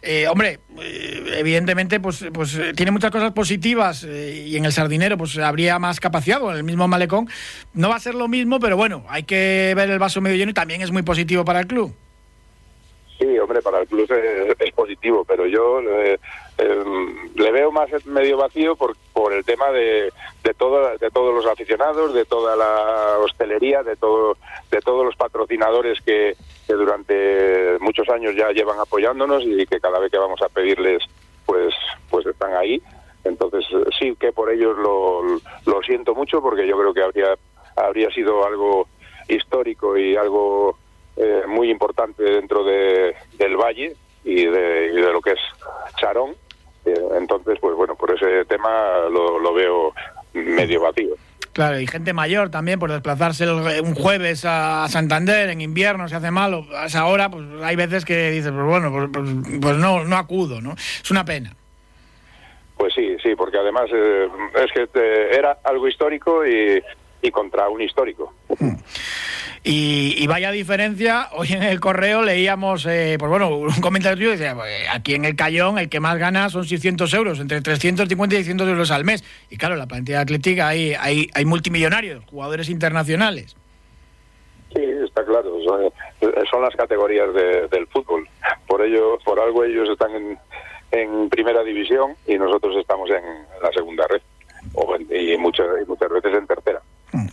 eh, 0.00 0.28
hombre, 0.28 0.60
eh, 0.80 1.34
evidentemente 1.38 1.98
pues, 1.98 2.24
pues 2.32 2.56
tiene 2.76 2.92
muchas 2.92 3.10
cosas 3.10 3.32
positivas 3.32 4.04
eh, 4.04 4.44
y 4.46 4.56
en 4.56 4.64
el 4.64 4.72
Sardinero 4.72 5.18
pues 5.18 5.36
habría 5.38 5.78
más 5.78 5.98
capacidad, 5.98 6.40
o 6.42 6.52
en 6.52 6.58
el 6.58 6.64
mismo 6.64 6.86
Malecón 6.86 7.28
no 7.74 7.88
va 7.88 7.96
a 7.96 8.00
ser 8.00 8.14
lo 8.14 8.28
mismo, 8.28 8.60
pero 8.60 8.76
bueno, 8.76 9.04
hay 9.08 9.24
que 9.24 9.72
ver 9.76 9.90
el 9.90 9.98
vaso 9.98 10.20
medio 10.20 10.36
lleno 10.36 10.52
y 10.52 10.54
también 10.54 10.82
es 10.82 10.92
muy 10.92 11.02
positivo 11.02 11.44
para 11.44 11.60
el 11.60 11.66
club. 11.66 11.94
Hombre, 13.42 13.62
para 13.62 13.80
el 13.80 13.88
club 13.88 14.10
es, 14.58 14.72
positivo, 14.72 15.24
pero 15.24 15.46
yo 15.46 15.80
eh, 15.80 16.18
eh, 16.58 16.84
le 17.34 17.52
veo 17.52 17.70
más 17.72 17.88
medio 18.06 18.36
vacío 18.36 18.76
por, 18.76 18.96
por 19.12 19.32
el 19.32 19.44
tema 19.44 19.70
de, 19.70 20.12
de, 20.44 20.54
todo, 20.54 20.96
de 20.96 21.10
todos 21.10 21.34
los 21.34 21.46
aficionados, 21.46 22.14
de 22.14 22.24
toda 22.24 22.56
la 22.56 23.18
hostelería, 23.18 23.82
de, 23.82 23.96
todo, 23.96 24.36
de 24.70 24.80
todos 24.80 25.04
los 25.04 25.16
patrocinadores 25.16 26.00
que, 26.02 26.36
que 26.66 26.72
durante 26.74 27.78
muchos 27.80 28.08
años 28.08 28.34
ya 28.36 28.50
llevan 28.50 28.78
apoyándonos 28.78 29.42
y 29.44 29.66
que 29.66 29.80
cada 29.80 29.98
vez 29.98 30.10
que 30.10 30.18
vamos 30.18 30.40
a 30.42 30.48
pedirles, 30.48 31.02
pues, 31.44 31.74
pues 32.10 32.26
están 32.26 32.54
ahí. 32.54 32.80
Entonces, 33.24 33.64
sí 33.98 34.14
que 34.18 34.32
por 34.32 34.50
ellos 34.50 34.76
lo, 34.78 35.22
lo 35.66 35.82
siento 35.82 36.14
mucho 36.14 36.40
porque 36.40 36.66
yo 36.66 36.78
creo 36.78 36.94
que 36.94 37.02
habría, 37.02 37.34
habría 37.76 38.10
sido 38.10 38.44
algo 38.46 38.86
histórico 39.28 39.96
y 39.96 40.16
algo 40.16 40.78
eh, 41.20 41.42
muy 41.48 41.68
importante 41.68 42.22
dentro 42.22 42.62
de, 42.62 43.14
del 43.38 43.56
valle 43.56 43.96
y 44.24 44.46
de, 44.46 44.90
y 44.92 45.00
de, 45.00 45.12
lo 45.12 45.20
que 45.20 45.32
es 45.32 45.40
Charón. 45.96 46.36
Eh, 46.84 46.94
entonces, 47.16 47.58
pues 47.60 47.74
bueno, 47.74 47.96
por 47.96 48.14
ese 48.14 48.44
tema 48.44 48.98
lo, 49.10 49.38
lo, 49.38 49.52
veo 49.52 49.92
medio 50.32 50.80
vacío. 50.80 51.16
Claro, 51.52 51.80
y 51.80 51.88
gente 51.88 52.12
mayor 52.12 52.50
también, 52.50 52.78
por 52.78 52.92
desplazarse 52.92 53.42
el, 53.42 53.50
un 53.82 53.96
jueves 53.96 54.44
a 54.44 54.86
Santander 54.88 55.50
en 55.50 55.60
invierno 55.60 56.08
se 56.08 56.14
hace 56.14 56.30
mal, 56.30 56.64
a 56.72 56.86
esa 56.86 57.06
hora, 57.06 57.28
pues 57.28 57.44
hay 57.64 57.74
veces 57.74 58.04
que 58.04 58.30
dices, 58.30 58.52
pues 58.52 58.64
bueno, 58.64 58.92
pues, 58.92 59.08
pues, 59.12 59.60
pues 59.60 59.76
no, 59.76 60.04
no 60.04 60.16
acudo, 60.16 60.60
¿no? 60.60 60.74
Es 60.74 61.10
una 61.10 61.24
pena. 61.24 61.52
Pues 62.76 62.94
sí, 62.94 63.16
sí, 63.20 63.34
porque 63.34 63.58
además 63.58 63.90
eh, 63.92 64.28
es 64.54 64.70
que 64.72 64.86
te, 64.86 65.36
era 65.36 65.58
algo 65.64 65.88
histórico 65.88 66.46
y, 66.46 66.80
y 67.22 67.30
contra 67.32 67.68
un 67.68 67.82
histórico. 67.82 68.32
Y, 69.64 70.26
vaya 70.26 70.50
diferencia, 70.50 71.28
hoy 71.32 71.48
en 71.52 71.62
el 71.62 71.80
correo 71.80 72.22
leíamos, 72.22 72.86
eh, 72.86 73.16
pues 73.18 73.28
bueno, 73.28 73.54
un 73.56 73.80
comentario 73.80 74.30
que 74.30 74.36
decía, 74.36 74.54
pues, 74.54 74.72
aquí 74.90 75.14
en 75.14 75.24
el 75.24 75.36
Cayón 75.36 75.78
el 75.78 75.88
que 75.88 76.00
más 76.00 76.16
gana 76.16 76.48
son 76.48 76.64
600 76.64 77.12
euros, 77.14 77.40
entre 77.40 77.60
350 77.60 78.34
y 78.34 78.38
600 78.38 78.68
euros 78.68 78.90
al 78.90 79.04
mes. 79.04 79.24
Y 79.50 79.56
claro, 79.56 79.76
la 79.76 79.86
plantilla 79.86 80.20
atlética 80.20 80.68
hay, 80.68 80.94
hay, 80.94 81.28
hay 81.34 81.44
multimillonarios, 81.44 82.24
jugadores 82.30 82.70
internacionales. 82.70 83.56
Sí, 84.74 84.82
está 85.04 85.24
claro, 85.24 85.58
son, 85.64 85.92
son 86.50 86.62
las 86.62 86.76
categorías 86.76 87.32
de, 87.34 87.68
del 87.68 87.86
fútbol. 87.88 88.28
Por 88.66 88.82
ello, 88.82 89.18
por 89.24 89.40
algo 89.40 89.64
ellos 89.64 89.88
están 89.88 90.10
en, 90.90 91.28
primera 91.30 91.62
división 91.62 92.14
y 92.26 92.38
nosotros 92.38 92.76
estamos 92.76 93.10
en 93.10 93.22
la 93.62 93.70
segunda 93.72 94.06
red, 94.08 94.22
o 94.74 94.96
y, 94.96 95.36
muchas, 95.36 95.66
y 95.82 95.86
muchas 95.86 96.08
veces 96.10 96.34
en 96.34 96.46
tercera. 96.46 96.82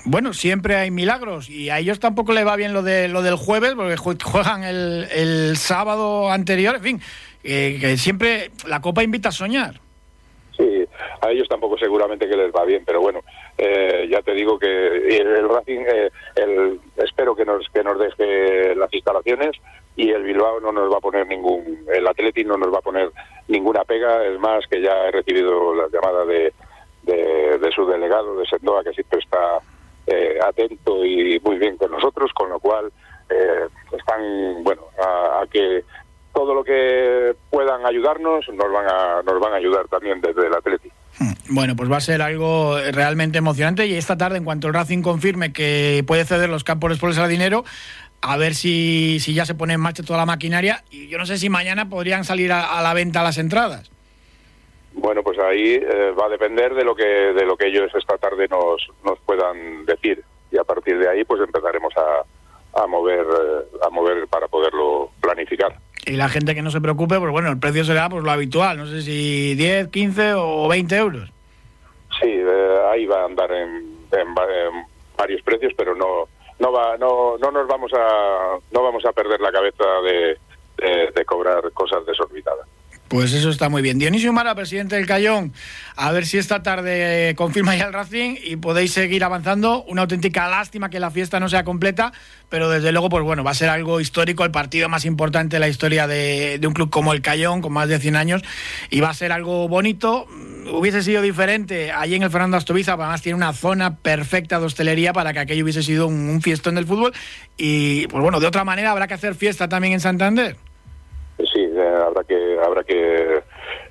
Bueno, 0.06 0.34
siempre 0.34 0.76
hay 0.76 0.92
milagros 0.92 1.50
y 1.50 1.70
a 1.70 1.80
ellos 1.80 2.00
tampoco 2.00 2.32
le 2.32 2.44
va 2.44 2.56
bien 2.56 2.74
lo 2.74 2.82
de 2.82 3.08
lo 3.08 3.22
del 3.22 3.36
jueves 3.36 3.74
porque 3.76 3.96
juegan 4.24 4.64
el, 4.64 5.58
sábado 5.58 6.32
anterior, 6.32 6.76
en 6.76 6.82
fin, 6.82 7.02
que 7.44 7.96
siempre 7.98 8.52
la 8.68 8.82
Copa 8.82 9.04
invita 9.04 9.30
a 9.30 9.34
soñar. 9.34 9.82
Sí, 10.58 10.86
a 11.22 11.32
ellos 11.32 11.48
tampoco 11.50 11.78
seguramente 11.78 12.30
que 12.30 12.38
les 12.38 12.52
va 12.54 12.64
bien, 12.64 12.84
pero 12.86 13.02
bueno, 13.02 13.22
eh, 13.58 14.08
ya 14.10 14.22
te 14.22 14.34
digo 14.34 14.58
que 14.58 14.68
el, 14.68 15.28
el 15.28 15.50
Racing, 15.50 15.82
eh, 15.82 16.10
el, 16.36 16.80
espero 16.98 17.36
que 17.36 17.46
nos 17.46 17.68
que 17.70 17.84
nos 17.84 18.00
deje 18.00 18.76
las 18.76 18.94
instalaciones 18.94 19.52
y 19.98 20.12
el 20.12 20.24
Bilbao 20.24 20.60
no 20.60 20.72
nos 20.72 20.92
va 20.92 20.98
a 20.98 21.02
poner 21.02 21.28
ningún, 21.28 21.86
el 21.94 22.08
Atleti 22.08 22.44
no 22.44 22.58
nos 22.58 22.74
va 22.74 22.80
a 22.80 22.82
poner 22.82 23.12
ninguna 23.48 23.84
pega, 23.84 24.26
es 24.26 24.40
más 24.40 24.66
que 24.68 24.82
ya 24.82 25.08
he 25.08 25.12
recibido 25.12 25.74
las 25.76 25.92
llamadas 25.92 26.28
de 26.28 26.54
de, 27.06 27.72
su 27.74 27.86
delegado 27.86 28.38
de 28.38 28.46
Sendoa, 28.46 28.84
que 28.84 28.94
siempre 28.94 29.20
está 29.20 29.60
eh, 30.08 30.38
atento 30.42 31.06
y 31.06 31.40
muy 31.44 31.58
bien 31.58 31.78
con 31.78 31.92
nosotros, 31.92 32.32
con 32.34 32.50
lo 32.50 32.60
cual 32.60 32.92
eh, 33.30 33.68
están, 33.98 34.64
bueno, 34.64 34.84
a, 35.00 35.44
que 35.52 35.84
todo 36.34 36.54
lo 36.54 36.64
que 36.64 37.36
puedan 37.50 37.86
ayudarnos 37.86 38.46
nos 38.50 38.72
van 38.72 38.88
a, 38.88 39.22
nos 39.24 39.40
van 39.40 39.54
a 39.54 39.56
ayudar 39.58 39.88
también 39.88 40.20
desde 40.22 40.48
el. 40.48 40.54
Hmm. 41.18 41.34
Bueno, 41.50 41.76
pues 41.76 41.90
va 41.90 41.98
a 41.98 42.02
ser 42.02 42.22
algo 42.22 42.78
realmente 42.92 43.38
emocionante 43.38 43.88
y 43.88 43.96
esta 43.96 44.18
tarde, 44.18 44.38
en 44.38 44.44
cuanto 44.44 44.68
el 44.68 44.74
Racing 44.74 45.02
confirme 45.02 45.54
que 45.54 46.04
puede 46.06 46.26
ceder 46.26 46.50
los 46.50 46.64
campos 46.64 47.00
por 47.00 47.12
el 47.12 47.30
dinero, 47.30 47.64
a 48.22 48.38
ver 48.38 48.54
si, 48.54 49.20
si, 49.22 49.34
ya 49.34 49.46
se 49.46 49.56
pone 49.56 49.74
en 49.74 49.80
marcha 49.80 50.04
toda 50.04 50.20
la 50.20 50.26
maquinaria 50.26 50.84
y 50.90 51.08
yo 51.08 51.18
no 51.18 51.26
sé 51.26 51.38
si 51.38 51.50
mañana 51.50 51.90
podrían 51.90 52.26
salir 52.26 52.52
a 52.52 52.82
la 52.82 52.94
venta 52.94 53.24
las 53.24 53.38
entradas. 53.38 53.95
Bueno, 54.96 55.24
pues 55.24 55.38
ahí 55.40 55.74
eh, 55.74 56.12
va 56.18 56.28
a 56.28 56.30
depender 56.30 56.74
de 56.74 56.86
lo 56.86 56.96
que 56.96 57.04
de 57.06 57.46
lo 57.46 57.58
que 57.58 57.68
ellos 57.68 57.92
esta 57.94 58.18
tarde 58.18 58.48
nos, 58.48 58.88
nos 59.04 59.20
puedan 59.20 59.86
decir 59.86 60.24
y 60.52 60.58
a 60.58 60.64
partir 60.64 60.98
de 60.98 61.10
ahí 61.10 61.26
pues 61.26 61.42
empezaremos 61.42 61.94
a, 61.98 62.82
a 62.82 62.88
mover 62.88 63.26
eh, 63.26 63.78
a 63.86 63.90
mover 63.90 64.26
para 64.28 64.48
poderlo 64.48 65.12
planificar. 65.20 65.76
Y 66.06 66.14
la 66.14 66.30
gente 66.30 66.56
que 66.56 66.62
no 66.62 66.72
se 66.72 66.80
preocupe, 66.80 67.20
pues 67.20 67.32
bueno, 67.32 67.50
el 67.50 67.60
precio 67.60 67.84
será 67.84 68.08
pues 68.10 68.24
lo 68.24 68.32
habitual, 68.32 68.78
no 68.78 68.86
sé 68.86 69.02
si 69.02 69.56
10, 69.56 69.90
15 69.90 70.34
o 70.36 70.68
20 70.70 70.96
euros. 70.96 71.30
Sí, 72.22 72.30
eh, 72.30 72.80
ahí 72.90 73.06
va 73.06 73.24
a 73.24 73.26
andar 73.26 73.52
en, 73.52 73.70
en, 74.12 74.28
en, 74.28 74.86
varios 75.18 75.42
precios, 75.42 75.74
pero 75.78 75.94
no 75.94 76.30
no 76.58 76.72
va 76.72 76.96
no 76.98 77.38
no 77.38 77.52
nos 77.52 77.68
vamos 77.68 77.92
a 77.94 78.58
no 78.72 78.82
vamos 78.82 79.06
a 79.06 79.12
perder 79.12 79.42
la 79.42 79.52
cabeza 79.52 79.84
de, 80.04 80.38
de, 80.78 81.12
de 81.14 81.26
cobrar 81.26 81.70
cosas 81.74 82.06
desorbitadas. 82.06 82.68
Pues 83.08 83.34
eso 83.34 83.52
está 83.52 83.70
muy 83.70 83.84
bien. 83.84 84.00
Dionisio 84.00 84.34
Mara, 84.34 84.56
presidente 84.56 84.96
del 84.96 85.06
Cayón, 85.06 85.54
a 85.96 86.12
ver 86.12 86.26
si 86.26 86.40
esta 86.40 86.64
tarde 86.64 87.36
confirma 87.36 87.76
ya 87.76 87.86
el 87.86 87.94
Racing 87.94 88.36
y 88.44 88.56
podéis 88.56 88.94
seguir 88.94 89.24
avanzando. 89.24 89.84
Una 89.84 90.02
auténtica 90.02 90.48
lástima 90.50 90.90
que 90.90 91.00
la 91.00 91.12
fiesta 91.12 91.40
no 91.40 91.48
sea 91.48 91.64
completa, 91.64 92.14
pero 92.50 92.68
desde 92.68 92.92
luego, 92.92 93.10
pues 93.10 93.24
bueno, 93.24 93.44
va 93.44 93.52
a 93.52 93.54
ser 93.54 93.70
algo 93.70 94.02
histórico, 94.02 94.44
el 94.44 94.50
partido 94.50 94.90
más 94.90 95.06
importante 95.06 95.58
de 95.58 95.60
la 95.60 95.68
historia 95.68 96.08
de, 96.08 96.60
un 96.66 96.74
club 96.74 96.90
como 96.90 97.14
el 97.14 97.22
Cayón, 97.22 97.62
con 97.62 97.74
más 97.74 97.90
de 97.90 98.00
100 98.00 98.16
años, 98.16 98.42
y 98.90 99.02
va 99.02 99.10
a 99.10 99.14
ser 99.14 99.32
algo 99.32 99.68
bonito. 99.68 100.26
Hubiese 100.74 101.04
sido 101.04 101.22
diferente 101.22 101.92
allí 101.92 102.16
en 102.16 102.24
el 102.24 102.32
Fernando 102.32 102.58
Astoviza, 102.58 102.94
además 102.94 103.22
tiene 103.22 103.36
una 103.36 103.54
zona 103.54 103.98
perfecta 103.98 104.60
de 104.60 104.66
hostelería 104.66 105.14
para 105.14 105.32
que 105.32 105.40
aquello 105.40 105.64
hubiese 105.64 105.84
sido 105.84 106.08
un, 106.08 106.28
un 106.28 106.42
fiestón 106.42 106.74
del 106.74 106.88
fútbol. 106.88 107.14
Y 107.56 108.08
pues 108.08 108.24
bueno, 108.24 108.40
de 108.40 108.48
otra 108.48 108.64
manera 108.64 108.90
habrá 108.90 109.06
que 109.06 109.14
hacer 109.14 109.36
fiesta 109.36 109.70
también 109.70 109.94
en 109.94 110.00
Santander 110.00 110.58
eh, 111.76 112.04
habrá 112.06 112.24
que 112.24 112.60
habrá 112.60 112.84
que 112.84 113.44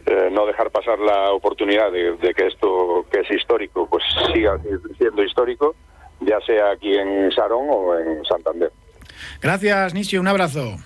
eh, 0.06 0.28
no 0.32 0.46
dejar 0.46 0.70
pasar 0.70 0.98
la 0.98 1.32
oportunidad 1.32 1.90
de, 1.92 2.16
de, 2.16 2.34
que 2.34 2.46
esto 2.46 3.04
que 3.10 3.20
es 3.20 3.30
histórico 3.30 3.88
pues 3.88 4.02
siga 4.32 4.58
siendo 4.98 5.22
histórico, 5.22 5.74
ya 6.20 6.40
sea 6.40 6.70
aquí 6.72 6.94
en 6.94 7.30
Sarón 7.32 7.66
o 7.68 7.98
en 7.98 8.24
Santander. 8.24 8.72
Gracias, 9.40 9.94
Nisio, 9.94 10.20
un 10.20 10.28
abrazo. 10.28 10.76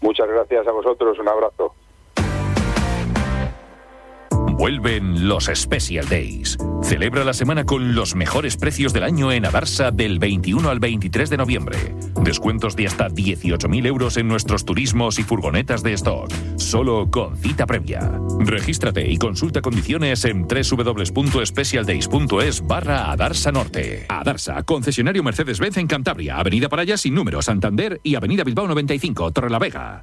Muchas 0.00 0.28
gracias 0.28 0.66
a 0.66 0.72
vosotros, 0.72 1.18
un 1.18 1.28
abrazo. 1.28 1.74
Vuelven 4.52 5.28
los 5.28 5.50
Special 5.52 6.08
Days. 6.08 6.56
Celebra 6.82 7.24
la 7.24 7.32
semana 7.32 7.64
con 7.64 7.94
los 7.94 8.14
mejores 8.14 8.56
precios 8.56 8.92
del 8.92 9.04
año 9.04 9.32
en 9.32 9.46
Adarsa 9.46 9.90
del 9.90 10.18
21 10.18 10.68
al 10.68 10.78
23 10.78 11.30
de 11.30 11.36
noviembre. 11.36 11.78
Descuentos 12.22 12.76
de 12.76 12.86
hasta 12.86 13.08
18.000 13.08 13.86
euros 13.86 14.18
en 14.18 14.28
nuestros 14.28 14.64
turismos 14.64 15.18
y 15.18 15.22
furgonetas 15.22 15.82
de 15.82 15.94
stock. 15.94 16.30
Solo 16.56 17.10
con 17.10 17.36
cita 17.36 17.66
previa. 17.66 18.12
Regístrate 18.40 19.10
y 19.10 19.16
consulta 19.16 19.62
condiciones 19.62 20.24
en 20.24 20.46
www.specialdays.es 20.46 22.66
barra 22.66 23.10
Adarsa 23.10 23.52
Norte. 23.52 24.06
Adarsa, 24.08 24.62
concesionario 24.64 25.22
Mercedes-Benz 25.22 25.76
en 25.78 25.86
Cantabria, 25.86 26.38
Avenida 26.38 26.68
Paraya 26.68 26.96
sin 26.96 27.14
número, 27.14 27.40
Santander 27.42 28.00
y 28.02 28.16
Avenida 28.16 28.42
Bilbao 28.44 28.66
95, 28.66 29.30
Torrelavega. 29.32 30.02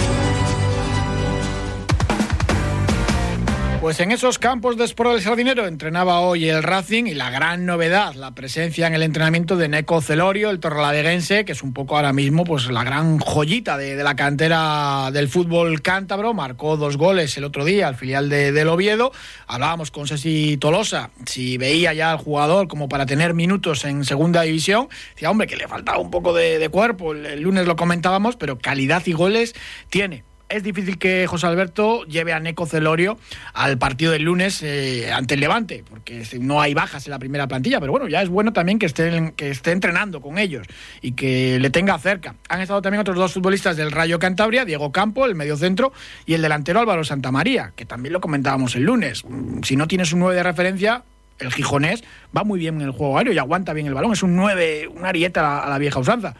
Pues 3.81 3.99
en 3.99 4.11
esos 4.11 4.37
campos 4.37 4.77
de 4.77 4.83
Sport 4.83 5.09
del 5.09 5.21
Sardinero 5.23 5.65
entrenaba 5.65 6.19
hoy 6.19 6.47
el 6.47 6.61
Racing 6.61 7.05
y 7.05 7.15
la 7.15 7.31
gran 7.31 7.65
novedad, 7.65 8.13
la 8.13 8.35
presencia 8.35 8.85
en 8.85 8.93
el 8.93 9.01
entrenamiento 9.01 9.57
de 9.57 9.69
Neco 9.69 10.01
Celorio, 10.01 10.51
el 10.51 10.59
torrelaveguense, 10.59 11.45
que 11.45 11.53
es 11.53 11.63
un 11.63 11.73
poco 11.73 11.95
ahora 11.95 12.13
mismo 12.13 12.43
pues 12.43 12.67
la 12.67 12.83
gran 12.83 13.17
joyita 13.17 13.77
de, 13.77 13.95
de 13.95 14.03
la 14.03 14.15
cantera 14.15 15.09
del 15.11 15.27
fútbol 15.29 15.81
cántabro, 15.81 16.35
marcó 16.35 16.77
dos 16.77 16.95
goles 16.95 17.35
el 17.37 17.43
otro 17.43 17.65
día 17.65 17.87
al 17.87 17.95
filial 17.95 18.29
de, 18.29 18.51
del 18.51 18.67
Oviedo. 18.67 19.13
Hablábamos 19.47 19.89
con 19.89 20.07
Ceci 20.07 20.57
Tolosa, 20.57 21.09
si 21.25 21.57
veía 21.57 21.91
ya 21.93 22.11
al 22.11 22.19
jugador 22.19 22.67
como 22.67 22.87
para 22.87 23.07
tener 23.07 23.33
minutos 23.33 23.83
en 23.83 24.05
segunda 24.05 24.43
división, 24.43 24.89
decía, 25.15 25.31
hombre, 25.31 25.47
que 25.47 25.55
le 25.55 25.67
faltaba 25.67 25.97
un 25.97 26.11
poco 26.11 26.33
de, 26.33 26.59
de 26.59 26.69
cuerpo, 26.69 27.13
el 27.13 27.41
lunes 27.41 27.65
lo 27.65 27.75
comentábamos, 27.75 28.35
pero 28.35 28.59
calidad 28.59 29.01
y 29.07 29.13
goles 29.13 29.55
tiene 29.89 30.23
es 30.51 30.63
difícil 30.63 30.97
que 30.97 31.25
José 31.27 31.47
Alberto 31.47 32.03
lleve 32.05 32.33
a 32.33 32.39
Neco 32.39 32.65
Celorio 32.65 33.17
al 33.53 33.77
partido 33.77 34.11
del 34.11 34.23
lunes 34.23 34.61
eh, 34.61 35.11
ante 35.11 35.35
el 35.35 35.39
Levante, 35.39 35.83
porque 35.89 36.23
no 36.39 36.61
hay 36.61 36.73
bajas 36.73 37.07
en 37.07 37.11
la 37.11 37.19
primera 37.19 37.47
plantilla, 37.47 37.79
pero 37.79 37.91
bueno, 37.91 38.07
ya 38.07 38.21
es 38.21 38.29
bueno 38.29 38.53
también 38.53 38.77
que 38.77 38.85
esté, 38.85 39.33
que 39.35 39.49
esté 39.49 39.71
entrenando 39.71 40.21
con 40.21 40.37
ellos 40.37 40.67
y 41.01 41.13
que 41.13 41.57
le 41.59 41.69
tenga 41.69 41.97
cerca. 41.99 42.35
Han 42.49 42.61
estado 42.61 42.81
también 42.81 43.01
otros 43.01 43.17
dos 43.17 43.33
futbolistas 43.33 43.77
del 43.77 43.91
Rayo 43.91 44.19
Cantabria, 44.19 44.65
Diego 44.65 44.91
Campo, 44.91 45.25
el 45.25 45.35
mediocentro, 45.35 45.93
y 46.25 46.33
el 46.33 46.41
delantero 46.41 46.79
Álvaro 46.79 47.03
Santamaría, 47.03 47.73
que 47.75 47.85
también 47.85 48.13
lo 48.13 48.21
comentábamos 48.21 48.75
el 48.75 48.83
lunes. 48.83 49.23
Si 49.63 49.75
no 49.75 49.87
tienes 49.87 50.11
un 50.13 50.19
9 50.19 50.35
de 50.35 50.43
referencia, 50.43 51.03
el 51.39 51.51
gijonés 51.51 52.03
va 52.35 52.43
muy 52.43 52.59
bien 52.59 52.75
en 52.75 52.81
el 52.81 52.91
juego 52.91 53.17
aéreo 53.17 53.33
y 53.33 53.37
aguanta 53.37 53.73
bien 53.73 53.87
el 53.87 53.93
balón, 53.93 54.13
es 54.13 54.23
un 54.23 54.35
9, 54.35 54.89
una 54.93 55.09
arieta 55.09 55.63
a 55.63 55.69
la 55.69 55.77
vieja 55.77 55.99
usanza 55.99 56.35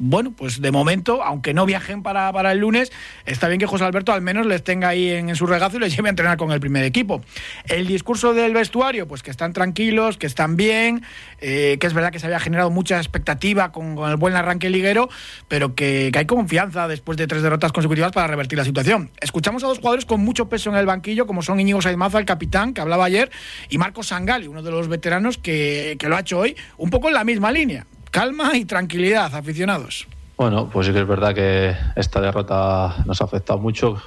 bueno, 0.00 0.32
pues 0.32 0.60
de 0.60 0.70
momento, 0.72 1.22
aunque 1.22 1.54
no 1.54 1.66
viajen 1.66 2.02
para, 2.02 2.32
para, 2.32 2.52
el 2.52 2.58
lunes, 2.58 2.90
está 3.26 3.48
bien 3.48 3.60
que 3.60 3.66
José 3.66 3.84
Alberto 3.84 4.12
al 4.12 4.22
menos 4.22 4.46
les 4.46 4.64
tenga 4.64 4.88
ahí 4.88 5.10
en, 5.10 5.28
en, 5.28 5.36
su 5.36 5.46
regazo 5.46 5.76
y 5.76 5.80
les 5.80 5.94
lleve 5.94 6.08
a 6.08 6.10
entrenar 6.10 6.38
con 6.38 6.50
el 6.52 6.60
primer 6.60 6.84
equipo. 6.84 7.22
El 7.66 7.86
discurso 7.86 8.32
del 8.32 8.54
vestuario, 8.54 9.06
pues 9.06 9.22
que 9.22 9.30
están 9.30 9.52
tranquilos, 9.52 10.16
que 10.16 10.26
están 10.26 10.56
bien, 10.56 11.02
eh, 11.40 11.76
que 11.78 11.86
es 11.86 11.92
verdad 11.92 12.10
que 12.10 12.18
se 12.18 12.26
había 12.26 12.40
generado 12.40 12.70
mucha 12.70 12.96
expectativa 12.96 13.72
con, 13.72 13.98
el 13.98 14.16
buen 14.16 14.34
arranque 14.34 14.70
liguero, 14.70 15.10
pero 15.48 15.74
que, 15.74 16.10
que, 16.12 16.18
hay 16.18 16.26
confianza 16.26 16.88
después 16.88 17.18
de 17.18 17.26
tres 17.26 17.42
derrotas 17.42 17.72
consecutivas 17.72 18.12
para 18.12 18.26
revertir 18.26 18.58
la 18.58 18.64
situación. 18.64 19.10
Escuchamos 19.20 19.62
a 19.64 19.66
dos 19.66 19.78
jugadores 19.78 20.06
con 20.06 20.20
mucho 20.22 20.48
peso 20.48 20.70
en 20.70 20.76
el 20.76 20.86
banquillo, 20.86 21.26
como 21.26 21.42
son 21.42 21.60
Íñigo 21.60 21.82
Saizmaza, 21.82 22.18
el 22.18 22.24
capitán, 22.24 22.72
que 22.72 22.80
hablaba 22.80 23.04
ayer, 23.04 23.30
y 23.68 23.78
Marcos 23.78 24.08
Sangali, 24.08 24.46
uno 24.46 24.62
de 24.62 24.70
los 24.70 24.88
veteranos 24.88 25.36
que, 25.36 25.96
que 25.98 26.08
lo 26.08 26.16
ha 26.16 26.20
hecho 26.20 26.38
hoy, 26.38 26.56
un 26.78 26.90
poco 26.90 27.08
en 27.08 27.14
la 27.14 27.24
misma 27.24 27.52
línea 27.52 27.86
calma 28.10 28.56
y 28.56 28.64
tranquilidad, 28.64 29.34
aficionados. 29.34 30.06
Bueno, 30.36 30.68
pues 30.70 30.86
sí 30.86 30.92
que 30.92 31.00
es 31.00 31.06
verdad 31.06 31.34
que 31.34 31.76
esta 31.96 32.20
derrota 32.20 32.96
nos 33.06 33.20
ha 33.20 33.24
afectado 33.24 33.58
mucho. 33.58 34.02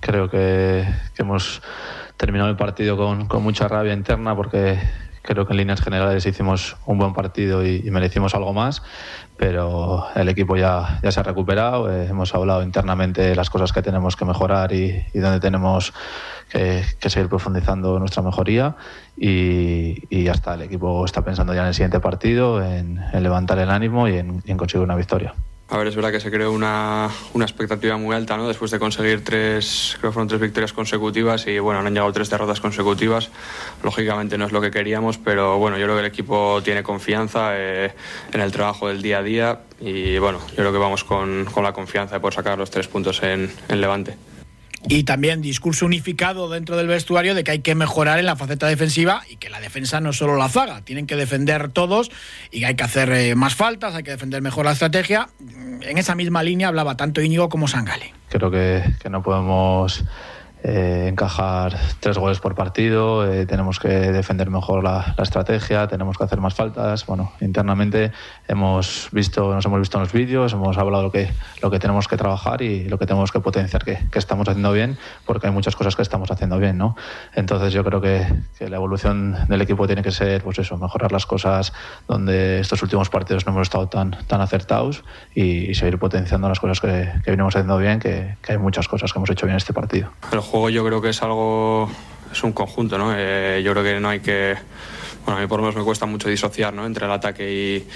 Creo 0.00 0.28
que, 0.28 0.86
hemos 1.16 1.62
terminado 2.16 2.50
el 2.50 2.56
partido 2.56 2.96
con, 2.96 3.26
con, 3.26 3.42
mucha 3.42 3.68
rabia 3.68 3.92
interna 3.92 4.34
porque 4.36 4.78
creo 5.28 5.46
que 5.46 5.52
en 5.52 5.58
líneas 5.58 5.82
generales 5.82 6.24
hicimos 6.24 6.78
un 6.86 6.96
buen 6.96 7.12
partido 7.12 7.64
y, 7.64 7.82
merecimos 7.90 8.34
algo 8.34 8.54
más, 8.54 8.82
pero 9.36 10.06
el 10.14 10.26
equipo 10.30 10.56
ya, 10.56 10.98
ya 11.02 11.12
se 11.12 11.20
ha 11.20 11.22
recuperado. 11.22 11.92
Eh, 11.92 12.06
hemos 12.06 12.34
hablado 12.34 12.62
internamente 12.62 13.20
de 13.20 13.36
las 13.36 13.50
cosas 13.50 13.72
que 13.72 13.82
tenemos 13.82 14.16
que 14.16 14.24
mejorar 14.24 14.72
y, 14.72 15.04
y 15.12 15.18
donde 15.18 15.38
tenemos 15.38 15.92
que, 16.48 16.82
seguir 17.10 17.28
profundizando 17.28 17.98
nuestra 17.98 18.22
mejoría 18.22 18.76
y, 19.18 20.02
y, 20.08 20.24
ya 20.24 20.32
está. 20.32 20.54
El 20.54 20.62
equipo 20.62 21.04
está 21.04 21.22
pensando 21.22 21.52
ya 21.52 21.60
en 21.60 21.68
el 21.68 21.74
siguiente 21.74 22.00
partido, 22.00 22.64
en, 22.64 22.98
levantar 23.12 23.58
el 23.58 23.68
ánimo 23.68 24.08
y 24.08 24.16
en 24.16 24.56
conseguir 24.56 24.82
una 24.82 24.96
victoria. 24.96 25.34
A 25.70 25.76
ver, 25.76 25.88
es 25.88 25.96
verdad 25.96 26.12
que 26.12 26.20
se 26.20 26.30
creó 26.30 26.50
una, 26.50 27.10
una, 27.34 27.44
expectativa 27.44 27.98
muy 27.98 28.16
alta, 28.16 28.38
¿no? 28.38 28.48
Después 28.48 28.70
de 28.70 28.78
conseguir 28.78 29.22
tres, 29.22 29.96
creo 29.98 30.10
que 30.10 30.14
fueron 30.14 30.26
tres 30.26 30.40
victorias 30.40 30.72
consecutivas 30.72 31.46
y 31.46 31.58
bueno, 31.58 31.80
han 31.80 31.92
llegado 31.92 32.10
tres 32.10 32.30
derrotas 32.30 32.58
consecutivas. 32.58 33.28
Lógicamente 33.82 34.38
no 34.38 34.46
es 34.46 34.52
lo 34.52 34.62
que 34.62 34.70
queríamos, 34.70 35.18
pero 35.18 35.58
bueno, 35.58 35.76
yo 35.76 35.84
creo 35.84 35.96
que 35.96 36.00
el 36.00 36.06
equipo 36.06 36.62
tiene 36.64 36.82
confianza 36.82 37.50
eh, 37.52 37.92
en 38.32 38.40
el 38.40 38.50
trabajo 38.50 38.88
del 38.88 39.02
día 39.02 39.18
a 39.18 39.22
día 39.22 39.60
y 39.78 40.16
bueno, 40.16 40.38
yo 40.48 40.56
creo 40.56 40.72
que 40.72 40.78
vamos 40.78 41.04
con, 41.04 41.44
con 41.44 41.62
la 41.64 41.74
confianza 41.74 42.14
de 42.14 42.20
poder 42.20 42.34
sacar 42.34 42.56
los 42.56 42.70
tres 42.70 42.88
puntos 42.88 43.22
en, 43.22 43.52
en 43.68 43.80
Levante 43.82 44.16
y 44.86 45.04
también 45.04 45.42
discurso 45.42 45.86
unificado 45.86 46.48
dentro 46.48 46.76
del 46.76 46.86
vestuario 46.86 47.34
de 47.34 47.44
que 47.44 47.50
hay 47.50 47.58
que 47.60 47.74
mejorar 47.74 48.18
en 48.18 48.26
la 48.26 48.36
faceta 48.36 48.66
defensiva 48.66 49.22
y 49.28 49.36
que 49.36 49.50
la 49.50 49.60
defensa 49.60 50.00
no 50.00 50.10
es 50.10 50.16
solo 50.16 50.36
la 50.36 50.48
zaga, 50.48 50.82
tienen 50.82 51.06
que 51.06 51.16
defender 51.16 51.70
todos 51.70 52.10
y 52.50 52.64
hay 52.64 52.74
que 52.76 52.84
hacer 52.84 53.10
eh, 53.12 53.34
más 53.34 53.54
faltas, 53.54 53.94
hay 53.94 54.02
que 54.02 54.12
defender 54.12 54.42
mejor 54.42 54.64
la 54.64 54.72
estrategia. 54.72 55.28
En 55.82 55.98
esa 55.98 56.14
misma 56.14 56.42
línea 56.42 56.68
hablaba 56.68 56.96
tanto 56.96 57.20
Íñigo 57.20 57.48
como 57.48 57.66
Sangale. 57.68 58.14
Creo 58.28 58.50
que 58.50 58.82
no 59.10 59.22
podemos 59.22 60.04
eh, 60.64 61.06
encajar 61.08 61.78
tres 62.00 62.18
goles 62.18 62.40
por 62.40 62.56
partido, 62.56 63.30
eh, 63.30 63.46
tenemos 63.46 63.78
que 63.78 63.88
defender 63.88 64.50
mejor 64.50 64.82
la, 64.82 65.14
estrategia, 65.18 65.86
tenemos 65.86 66.18
que 66.18 66.24
hacer 66.24 66.40
más 66.40 66.54
faltas. 66.54 67.06
Bueno, 67.06 67.32
internamente 67.40 68.12
hemos 68.48 69.08
visto, 69.12 69.54
nos 69.54 69.64
hemos 69.66 69.78
visto 69.78 69.98
en 69.98 70.04
los 70.04 70.12
vídeos, 70.12 70.52
hemos 70.52 70.76
hablado 70.76 71.04
lo 71.04 71.12
que, 71.12 71.30
lo 71.62 71.70
que 71.70 71.78
tenemos 71.78 72.08
que 72.08 72.16
trabajar 72.16 72.62
y 72.62 72.88
lo 72.88 72.98
que 72.98 73.06
tenemos 73.06 73.30
que 73.30 73.40
potenciar 73.40 73.84
que, 73.84 73.98
estamos 74.18 74.48
haciendo 74.48 74.72
bien, 74.72 74.98
porque 75.24 75.46
hay 75.46 75.52
muchas 75.52 75.76
cosas 75.76 75.94
que 75.94 76.02
estamos 76.02 76.28
haciendo 76.32 76.58
bien, 76.58 76.76
¿no? 76.76 76.96
Entonces 77.34 77.72
yo 77.72 77.84
creo 77.84 78.00
que, 78.00 78.26
la 78.58 78.76
evolución 78.76 79.36
del 79.48 79.62
equipo 79.62 79.86
tiene 79.86 80.02
que 80.02 80.10
ser, 80.10 80.42
pues 80.42 80.58
eso, 80.58 80.76
mejorar 80.76 81.12
las 81.12 81.24
cosas 81.24 81.72
donde 82.08 82.58
estos 82.58 82.82
últimos 82.82 83.08
partidos 83.10 83.46
no 83.46 83.52
hemos 83.52 83.68
estado 83.68 83.88
tan, 83.88 84.18
tan 84.26 84.40
acertados 84.40 85.04
y, 85.34 85.72
seguir 85.74 85.98
potenciando 85.98 86.48
las 86.48 86.58
cosas 86.58 86.80
que, 86.80 87.12
que 87.24 87.30
venimos 87.30 87.54
haciendo 87.54 87.78
bien, 87.78 88.00
que, 88.00 88.36
hay 88.48 88.58
muchas 88.58 88.88
cosas 88.88 89.12
que 89.12 89.18
hemos 89.18 89.30
hecho 89.30 89.46
bien 89.46 89.52
en 89.52 89.58
este 89.58 89.72
partido 89.72 90.10
juego 90.48 90.70
yo 90.70 90.84
creo 90.84 91.00
que 91.00 91.10
es 91.10 91.22
algo, 91.22 91.90
es 92.32 92.42
un 92.42 92.52
conjunto, 92.52 92.98
¿no? 92.98 93.12
Eh, 93.16 93.62
yo 93.64 93.72
creo 93.72 93.84
que 93.84 94.00
no 94.00 94.08
hay 94.08 94.20
que, 94.20 94.56
bueno, 95.24 95.38
a 95.38 95.42
mí 95.42 95.46
por 95.46 95.58
lo 95.58 95.64
menos 95.64 95.76
me 95.76 95.84
cuesta 95.84 96.06
mucho 96.06 96.28
disociar, 96.28 96.74
¿no? 96.74 96.86
Entre 96.86 97.04
el 97.04 97.12
ataque 97.12 97.86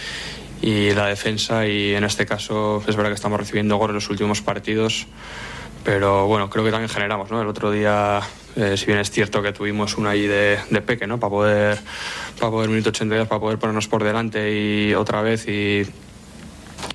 y, 0.61 0.67
y 0.67 0.93
la 0.93 1.07
defensa 1.07 1.67
y 1.67 1.95
en 1.95 2.05
este 2.05 2.27
caso 2.27 2.83
es 2.87 2.95
verdad 2.95 3.11
que 3.11 3.17
estamos 3.17 3.39
recibiendo 3.39 3.77
goles 3.77 3.91
en 3.91 3.95
los 3.97 4.11
últimos 4.11 4.43
partidos, 4.43 5.07
pero 5.85 6.27
bueno, 6.27 6.49
creo 6.51 6.65
que 6.65 6.71
también 6.71 6.89
generamos, 6.89 7.31
¿no? 7.31 7.41
El 7.41 7.49
otro 7.49 7.71
día, 7.71 8.21
eh, 8.57 8.77
si 8.77 8.87
bien 8.87 8.99
es 8.99 9.11
cierto 9.11 9.43
que 9.43 9.53
tuvimos 9.53 9.97
una 9.97 10.11
ahí 10.11 10.27
de, 10.27 10.59
de 10.71 10.81
peque, 10.83 11.07
¿no? 11.07 11.19
Para 11.19 11.31
poder, 11.31 11.79
para 12.39 12.51
poder 12.51 12.71
minuto 12.71 12.91
82, 12.91 13.27
para 13.27 13.41
poder 13.41 13.59
ponernos 13.59 13.89
por 13.89 14.05
delante 14.05 14.53
y 14.53 14.95
otra 14.95 15.23
vez 15.23 15.49
y, 15.49 15.85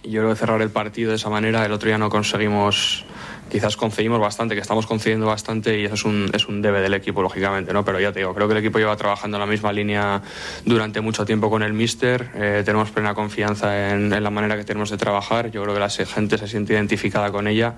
yo 0.03 0.21
creo 0.21 0.29
que 0.29 0.39
cerrar 0.39 0.61
el 0.61 0.69
partido 0.69 1.09
de 1.09 1.17
esa 1.17 1.29
manera, 1.29 1.65
el 1.65 1.71
otro 1.71 1.87
día 1.87 1.97
no 1.97 2.09
conseguimos 2.09 3.05
quizás 3.49 3.77
concedimos 3.77 4.19
bastante, 4.19 4.55
que 4.55 4.61
estamos 4.61 4.85
concediendo 4.85 5.25
bastante 5.25 5.79
y 5.79 5.85
eso 5.85 5.95
es 5.95 6.05
un, 6.05 6.29
es 6.33 6.47
un 6.47 6.61
debe 6.61 6.81
del 6.81 6.93
equipo, 6.93 7.21
lógicamente, 7.21 7.73
¿no? 7.73 7.83
Pero 7.83 7.99
ya 7.99 8.11
te 8.11 8.19
digo, 8.19 8.33
creo 8.33 8.47
que 8.47 8.53
el 8.53 8.59
equipo 8.59 8.79
lleva 8.79 8.95
trabajando 8.95 9.37
en 9.37 9.41
la 9.41 9.47
misma 9.47 9.71
línea 9.71 10.21
durante 10.65 11.01
mucho 11.01 11.25
tiempo 11.25 11.49
con 11.49 11.63
el 11.63 11.73
míster, 11.73 12.29
eh, 12.35 12.63
tenemos 12.65 12.91
plena 12.91 13.13
confianza 13.13 13.91
en, 13.91 14.13
en, 14.13 14.23
la 14.23 14.29
manera 14.29 14.57
que 14.57 14.63
tenemos 14.63 14.89
de 14.89 14.97
trabajar, 14.97 15.51
yo 15.51 15.63
creo 15.63 15.73
que 15.73 15.79
la 15.79 15.89
gente 15.89 16.37
se 16.37 16.47
siente 16.47 16.73
identificada 16.73 17.31
con 17.31 17.47
ella 17.47 17.75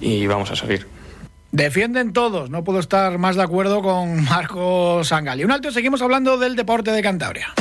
y 0.00 0.26
vamos 0.26 0.50
a 0.50 0.56
seguir. 0.56 0.86
Defienden 1.50 2.12
todos, 2.12 2.50
no 2.50 2.62
puedo 2.62 2.78
estar 2.78 3.16
más 3.18 3.36
de 3.36 3.42
acuerdo 3.42 3.80
con 3.80 4.24
Marco 4.24 5.02
Sangali. 5.02 5.44
Un 5.44 5.52
alto, 5.52 5.70
seguimos 5.70 6.02
hablando 6.02 6.36
del 6.36 6.56
deporte 6.56 6.90
de 6.90 7.02
Cantabria. 7.02 7.54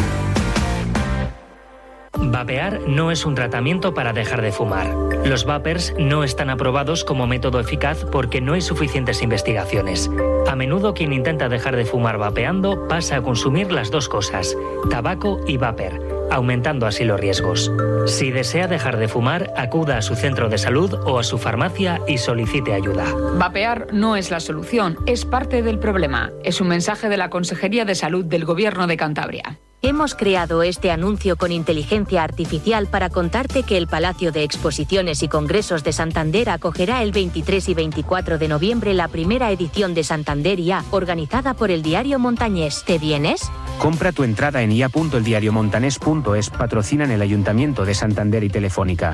Vapear 2.20 2.82
no 2.88 3.12
es 3.12 3.26
un 3.26 3.36
tratamiento 3.36 3.94
para 3.94 4.14
dejar 4.14 4.42
de 4.42 4.52
fumar. 4.52 4.88
Los 5.26 5.46
vapers 5.46 5.94
no 5.98 6.24
están 6.24 6.50
aprobados 6.50 7.04
como 7.04 7.28
método 7.28 7.60
eficaz 7.60 8.06
porque 8.12 8.42
no 8.42 8.54
hay 8.54 8.62
suficientes 8.62 9.22
investigaciones. 9.22 10.10
A 10.48 10.56
menudo 10.56 10.94
quien 10.94 11.14
intenta 11.14 11.50
dejar 11.50 11.76
de 11.76 11.86
fumar 11.86 12.18
vapeando 12.18 12.88
pasa 12.88 13.18
a 13.18 13.22
consumir 13.22 13.72
las 13.72 13.92
dos 13.92 14.10
cosas, 14.10 14.56
tabaco 14.90 15.40
y 15.48 15.58
vapor, 15.58 16.28
aumentando 16.32 16.88
así 16.88 17.04
los 17.04 17.20
riesgos. 17.20 17.72
Si 18.06 18.32
desea 18.32 18.68
dejar 18.68 18.98
de 18.98 19.08
fumar, 19.08 19.54
acuda 19.56 19.98
a 19.98 20.02
su 20.02 20.16
centro 20.16 20.50
de 20.50 20.58
salud 20.58 20.94
o 21.06 21.20
a 21.20 21.24
su 21.24 21.38
farmacia 21.38 22.02
y 22.08 22.18
solicite 22.18 22.74
ayuda. 22.74 23.06
Vapear 23.38 23.88
no 23.94 24.16
es 24.16 24.32
la 24.32 24.40
solución, 24.40 24.98
es 25.06 25.26
parte 25.26 25.62
del 25.62 25.80
problema. 25.80 26.32
Es 26.44 26.62
un 26.62 26.70
mensaje 26.70 27.10
de 27.10 27.18
la 27.18 27.30
Consejería 27.30 27.86
de 27.86 27.96
Salud 27.96 28.26
del 28.26 28.46
Gobierno 28.46 28.88
de 28.88 28.98
Cantabria. 28.98 29.60
Hemos 29.84 30.16
creado 30.16 30.64
este 30.64 30.90
anuncio 30.90 31.38
con 31.38 31.52
inteligencia 31.52 32.24
artificial 32.24 32.88
para 32.88 33.12
contarte 33.12 33.62
que 33.62 33.78
el 33.78 33.86
Palacio 33.86 34.32
de 34.32 34.42
Exposiciones 34.42 35.22
y 35.22 35.28
Congresos 35.28 35.84
de 35.84 35.94
Santander 35.94 36.50
acogerá 36.50 37.04
el 37.04 37.12
23 37.12 37.70
y 37.70 37.74
24 37.76 38.40
de 38.40 38.48
noviembre 38.48 38.96
la 38.96 39.08
primera 39.08 39.52
edición 39.52 39.94
de 39.94 40.04
Santander 40.04 40.60
IA, 40.60 40.84
organizada 40.90 41.54
por 41.54 41.70
el 41.70 41.84
diario 41.84 42.18
Montañés. 42.18 42.84
¿Te 42.88 42.98
vienes? 42.98 43.52
Compra 43.78 44.12
tu 44.12 44.24
entrada 44.24 44.64
en 44.64 44.72
ia.eldiariomontanés.es, 44.72 46.50
patrocinan 46.50 47.12
el 47.12 47.22
Ayuntamiento 47.22 47.86
de 47.86 47.94
Santander 47.94 48.44
y 48.44 48.50
Telefónica. 48.50 49.14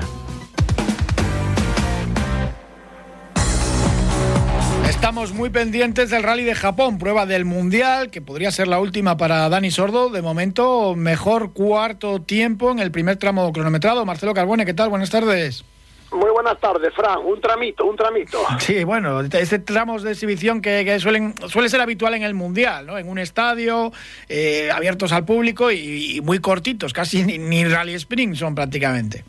Estamos 5.24 5.40
muy 5.40 5.48
pendientes 5.48 6.10
del 6.10 6.22
rally 6.22 6.44
de 6.44 6.54
Japón, 6.54 6.98
prueba 6.98 7.24
del 7.24 7.46
Mundial, 7.46 8.10
que 8.10 8.20
podría 8.20 8.50
ser 8.50 8.68
la 8.68 8.78
última 8.78 9.16
para 9.16 9.48
Dani 9.48 9.70
Sordo. 9.70 10.10
De 10.10 10.20
momento, 10.20 10.94
mejor 10.96 11.54
cuarto 11.54 12.20
tiempo 12.20 12.70
en 12.70 12.78
el 12.78 12.90
primer 12.90 13.16
tramo 13.16 13.50
cronometrado. 13.50 14.04
Marcelo 14.04 14.34
Carbone, 14.34 14.66
¿qué 14.66 14.74
tal? 14.74 14.90
Buenas 14.90 15.08
tardes. 15.08 15.64
Muy 16.12 16.28
buenas 16.28 16.60
tardes, 16.60 16.92
Fran. 16.92 17.20
Un 17.24 17.40
tramito, 17.40 17.86
un 17.86 17.96
tramito. 17.96 18.38
Sí, 18.58 18.84
bueno, 18.84 19.22
ese 19.22 19.58
tramos 19.60 20.02
de 20.02 20.12
exhibición 20.12 20.60
que, 20.60 21.00
suelen, 21.00 21.34
suele 21.48 21.70
ser 21.70 21.80
habitual 21.80 22.12
en 22.12 22.22
el 22.22 22.34
Mundial, 22.34 22.84
¿no? 22.84 22.98
En 22.98 23.08
un 23.08 23.18
estadio, 23.18 23.92
eh, 24.28 24.70
abiertos 24.70 25.10
al 25.14 25.24
público 25.24 25.72
y, 25.72 26.20
muy 26.22 26.40
cortitos, 26.40 26.92
casi 26.92 27.22
ni, 27.22 27.38
ni 27.38 27.64
rally 27.64 27.94
sprint 27.94 28.36
son 28.36 28.54
prácticamente. 28.54 29.24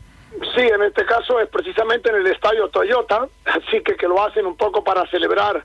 Sí, 0.54 0.60
en 0.60 0.82
este 0.82 1.06
caso 1.06 1.40
es 1.40 1.48
precisamente 1.48 2.10
en 2.10 2.16
el 2.16 2.26
estadio 2.26 2.68
Toyota, 2.68 3.26
así 3.46 3.80
que 3.82 3.96
que 3.96 4.06
lo 4.06 4.22
hacen 4.22 4.44
un 4.44 4.58
poco 4.58 4.84
para 4.84 5.08
celebrar 5.10 5.64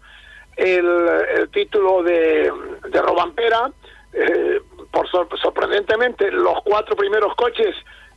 el, 0.56 1.50
título 1.52 2.04
de, 2.04 2.52
de 2.90 3.02
Robampera. 3.02 3.72
Eh, 4.14 4.62
por 4.92 5.08
sorprendentemente, 5.10 6.30
los 6.32 6.62
cuatro 6.64 6.96
primeros 6.96 7.34
coches 7.36 7.76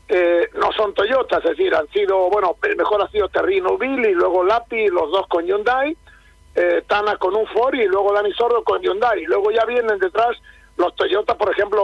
eh, 0.09 0.51
no 0.55 0.73
son 0.73 0.93
Toyota, 0.93 1.39
es 1.39 1.45
decir, 1.45 1.75
han 1.75 1.89
sido, 1.89 2.29
bueno, 2.29 2.57
mejor 2.77 3.03
ha 3.03 3.09
sido 3.09 3.29
Terrino 3.29 3.79
Bill 3.79 4.05
y 4.05 4.13
luego 4.13 4.45
Lapi, 4.45 4.89
los 4.89 5.11
dos 5.11 5.27
con 5.29 5.47
Hyundai, 5.47 5.97
eh, 6.55 6.83
Tana 6.87 7.17
con 7.17 7.35
un 7.35 7.47
Ford 7.47 7.75
y 7.75 7.87
luego 7.87 8.13
Dani 8.13 8.33
Sordo 8.33 8.63
con 8.65 8.83
Hyundai. 8.83 9.23
Y 9.23 9.27
luego 9.27 9.51
ya 9.51 9.65
vienen 9.65 9.99
detrás 9.99 10.37
los 10.77 10.95
Toyota, 10.97 11.37
por 11.37 11.51
ejemplo, 11.51 11.83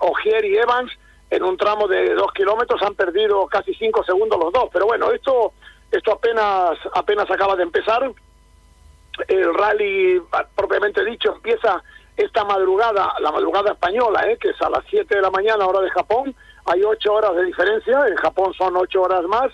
Ogier 0.00 0.44
y 0.44 0.56
Evans, 0.56 0.92
en 1.30 1.42
un 1.42 1.56
tramo 1.56 1.88
de 1.88 2.14
dos 2.14 2.32
kilómetros 2.32 2.80
han 2.82 2.94
perdido 2.94 3.46
casi 3.46 3.74
cinco 3.74 4.04
segundos 4.04 4.38
los 4.38 4.52
dos. 4.52 4.68
Pero 4.72 4.86
bueno, 4.86 5.10
esto, 5.10 5.52
esto 5.90 6.12
apenas, 6.12 6.78
apenas 6.94 7.30
acaba 7.30 7.56
de 7.56 7.64
empezar. 7.64 8.12
El 9.28 9.54
rally, 9.54 10.22
propiamente 10.54 11.04
dicho, 11.04 11.34
empieza 11.34 11.82
esta 12.16 12.44
madrugada, 12.44 13.12
la 13.20 13.30
madrugada 13.30 13.72
española, 13.72 14.22
¿eh? 14.30 14.38
que 14.38 14.50
es 14.50 14.62
a 14.62 14.70
las 14.70 14.84
7 14.88 15.14
de 15.14 15.20
la 15.20 15.30
mañana, 15.30 15.66
hora 15.66 15.80
de 15.80 15.90
Japón. 15.90 16.34
Hay 16.66 16.82
ocho 16.82 17.12
horas 17.12 17.34
de 17.36 17.44
diferencia, 17.44 18.06
en 18.08 18.16
Japón 18.16 18.52
son 18.54 18.76
ocho 18.76 19.02
horas 19.02 19.24
más. 19.24 19.52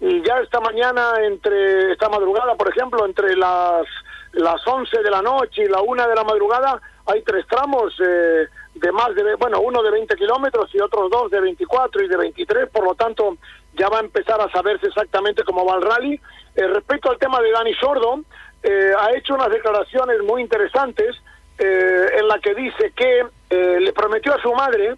Y 0.00 0.22
ya 0.22 0.38
esta 0.40 0.60
mañana, 0.60 1.14
entre 1.22 1.92
esta 1.92 2.08
madrugada, 2.08 2.54
por 2.56 2.68
ejemplo, 2.68 3.06
entre 3.06 3.36
las, 3.36 3.86
las 4.32 4.66
11 4.66 5.02
de 5.02 5.10
la 5.10 5.22
noche 5.22 5.62
y 5.62 5.68
la 5.68 5.80
una 5.80 6.06
de 6.06 6.14
la 6.14 6.24
madrugada, 6.24 6.80
hay 7.06 7.22
tres 7.22 7.46
tramos. 7.48 7.94
Eh, 8.00 8.46
de 8.74 8.90
más 8.90 9.14
de, 9.14 9.34
bueno, 9.36 9.60
uno 9.60 9.82
de 9.82 9.90
20 9.90 10.14
kilómetros 10.16 10.74
y 10.74 10.80
otros 10.80 11.10
dos 11.10 11.30
de 11.30 11.40
24 11.40 12.04
y 12.04 12.08
de 12.08 12.16
23, 12.16 12.70
por 12.70 12.84
lo 12.84 12.94
tanto 12.94 13.36
ya 13.74 13.88
va 13.88 13.98
a 13.98 14.02
empezar 14.02 14.40
a 14.40 14.50
saberse 14.50 14.86
exactamente 14.86 15.44
cómo 15.44 15.64
va 15.64 15.76
el 15.76 15.82
rally. 15.82 16.20
Eh, 16.54 16.66
respecto 16.66 17.10
al 17.10 17.18
tema 17.18 17.40
de 17.40 17.50
Dani 17.50 17.74
Sordo, 17.74 18.20
eh, 18.62 18.92
ha 18.98 19.16
hecho 19.16 19.34
unas 19.34 19.50
declaraciones 19.50 20.20
muy 20.22 20.42
interesantes 20.42 21.16
eh, 21.58 22.06
en 22.18 22.28
la 22.28 22.38
que 22.38 22.54
dice 22.54 22.92
que 22.94 23.26
le 23.50 23.92
prometió 23.92 24.34
a 24.34 24.40
su 24.40 24.50
madre 24.54 24.94